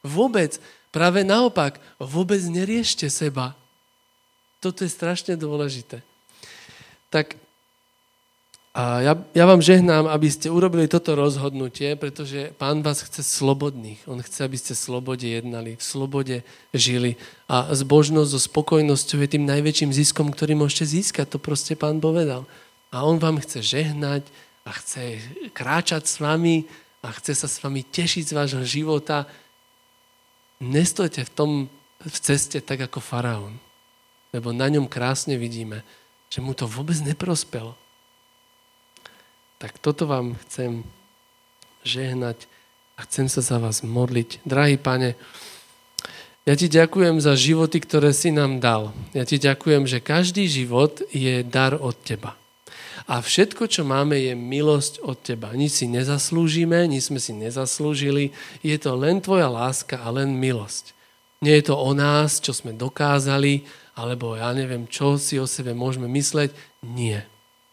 Vôbec. 0.00 0.58
Práve 0.90 1.22
naopak, 1.22 1.78
vôbec 2.00 2.40
neriešte 2.48 3.06
seba. 3.12 3.52
Toto 4.58 4.82
je 4.82 4.90
strašne 4.90 5.36
dôležité. 5.36 6.00
Tak 7.14 7.38
a 8.74 9.06
ja, 9.06 9.14
ja 9.38 9.46
vám 9.46 9.62
žehnám, 9.62 10.10
aby 10.10 10.26
ste 10.26 10.50
urobili 10.50 10.90
toto 10.90 11.14
rozhodnutie, 11.14 11.94
pretože 11.94 12.50
pán 12.58 12.82
vás 12.82 13.06
chce 13.06 13.22
slobodných. 13.22 14.02
On 14.10 14.18
chce, 14.18 14.42
aby 14.42 14.58
ste 14.58 14.74
slobode 14.74 15.22
jednali, 15.22 15.78
v 15.78 15.84
slobode 15.86 16.36
žili. 16.74 17.14
A 17.46 17.70
zbožnosť 17.70 18.34
so 18.34 18.40
spokojnosťou 18.42 19.22
je 19.22 19.30
tým 19.30 19.46
najväčším 19.46 19.94
ziskom, 19.94 20.34
ktorý 20.34 20.58
môžete 20.58 20.90
získať. 20.90 21.30
To 21.30 21.38
proste 21.38 21.78
pán 21.78 22.02
povedal. 22.02 22.50
A 22.90 23.06
on 23.06 23.22
vám 23.22 23.38
chce 23.38 23.62
žehnať, 23.62 24.26
a 24.64 24.70
chce 24.72 25.20
kráčať 25.52 26.08
s 26.08 26.16
vami 26.24 26.64
a 27.04 27.12
chce 27.12 27.36
sa 27.36 27.48
s 27.48 27.60
vami 27.60 27.84
tešiť 27.84 28.32
z 28.32 28.36
vášho 28.36 28.64
života, 28.64 29.28
nestojte 30.58 31.20
v 31.28 31.30
tom 31.30 31.50
v 32.04 32.16
ceste 32.20 32.60
tak 32.60 32.84
ako 32.84 33.00
faraón. 33.00 33.56
Lebo 34.32 34.52
na 34.52 34.68
ňom 34.68 34.88
krásne 34.88 35.36
vidíme, 35.36 35.84
že 36.34 36.42
mu 36.42 36.50
to 36.50 36.66
vôbec 36.66 36.98
neprospelo. 36.98 37.78
Tak 39.62 39.78
toto 39.78 40.10
vám 40.10 40.34
chcem 40.42 40.82
žehnať 41.86 42.50
a 42.98 43.06
chcem 43.06 43.30
sa 43.30 43.38
za 43.38 43.62
vás 43.62 43.86
modliť. 43.86 44.42
Drahý 44.42 44.74
pane, 44.74 45.14
ja 46.42 46.58
ti 46.58 46.66
ďakujem 46.66 47.22
za 47.22 47.38
životy, 47.38 47.78
ktoré 47.78 48.10
si 48.10 48.34
nám 48.34 48.58
dal. 48.58 48.90
Ja 49.14 49.22
ti 49.22 49.38
ďakujem, 49.38 49.86
že 49.86 50.02
každý 50.02 50.50
život 50.50 51.06
je 51.14 51.46
dar 51.46 51.78
od 51.78 51.94
teba. 52.02 52.34
A 53.06 53.22
všetko, 53.22 53.70
čo 53.70 53.86
máme, 53.86 54.18
je 54.18 54.34
milosť 54.34 55.06
od 55.06 55.14
teba. 55.22 55.54
Nič 55.54 55.80
si 55.80 55.86
nezaslúžime, 55.86 56.82
nič 56.90 57.14
sme 57.14 57.22
si 57.22 57.30
nezaslúžili. 57.30 58.34
Je 58.58 58.74
to 58.82 58.98
len 58.98 59.22
tvoja 59.22 59.46
láska 59.46 60.02
a 60.02 60.10
len 60.10 60.34
milosť. 60.34 60.98
Nie 61.46 61.62
je 61.62 61.70
to 61.70 61.78
o 61.78 61.94
nás, 61.94 62.42
čo 62.42 62.50
sme 62.50 62.74
dokázali, 62.74 63.83
alebo 63.94 64.34
ja 64.34 64.50
neviem, 64.50 64.90
čo 64.90 65.16
si 65.16 65.38
o 65.38 65.46
sebe 65.46 65.70
môžeme 65.70 66.10
mysleť. 66.10 66.50
Nie. 66.82 67.26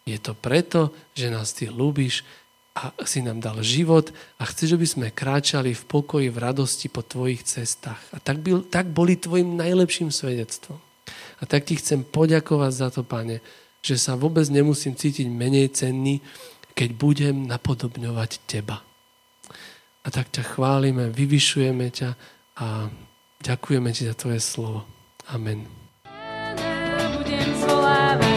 Je 0.05 0.17
to 0.17 0.37
preto, 0.37 0.93
že 1.17 1.33
nás 1.33 1.53
ty 1.53 1.69
ľúbiš 1.69 2.25
a 2.71 2.95
si 3.03 3.19
nám 3.19 3.43
dal 3.43 3.59
život 3.59 4.15
a 4.39 4.47
chceš, 4.47 4.79
aby 4.79 4.87
sme 4.87 5.07
kráčali 5.11 5.75
v 5.75 5.83
pokoji, 5.83 6.31
v 6.31 6.41
radosti 6.41 6.87
po 6.87 7.03
tvojich 7.03 7.43
cestách. 7.43 7.99
A 8.15 8.17
tak, 8.23 8.39
byl, 8.39 8.63
tak 8.63 8.87
boli 8.87 9.19
tvojim 9.19 9.59
najlepším 9.59 10.13
svedectvom. 10.13 10.79
A 11.41 11.43
tak 11.49 11.67
ti 11.67 11.75
chcem 11.75 12.05
poďakovať 12.05 12.71
za 12.71 12.87
to, 12.93 13.01
pane, 13.03 13.43
že 13.81 13.97
sa 13.97 14.13
vôbec 14.15 14.45
nemusím 14.47 14.93
cítiť 14.93 15.27
menej 15.27 15.73
cenný, 15.73 16.21
keď 16.77 16.89
budem 16.95 17.35
napodobňovať 17.49 18.45
teba. 18.47 18.79
A 20.01 20.07
tak 20.09 20.31
ťa 20.31 20.55
chválime, 20.55 21.11
vyvyšujeme 21.11 21.91
ťa 21.91 22.09
a 22.61 22.87
ďakujeme 23.41 23.89
ti 23.91 24.07
za 24.07 24.15
tvoje 24.15 24.39
slovo. 24.39 24.85
Amen. 25.33 25.80
Budem 27.61 28.30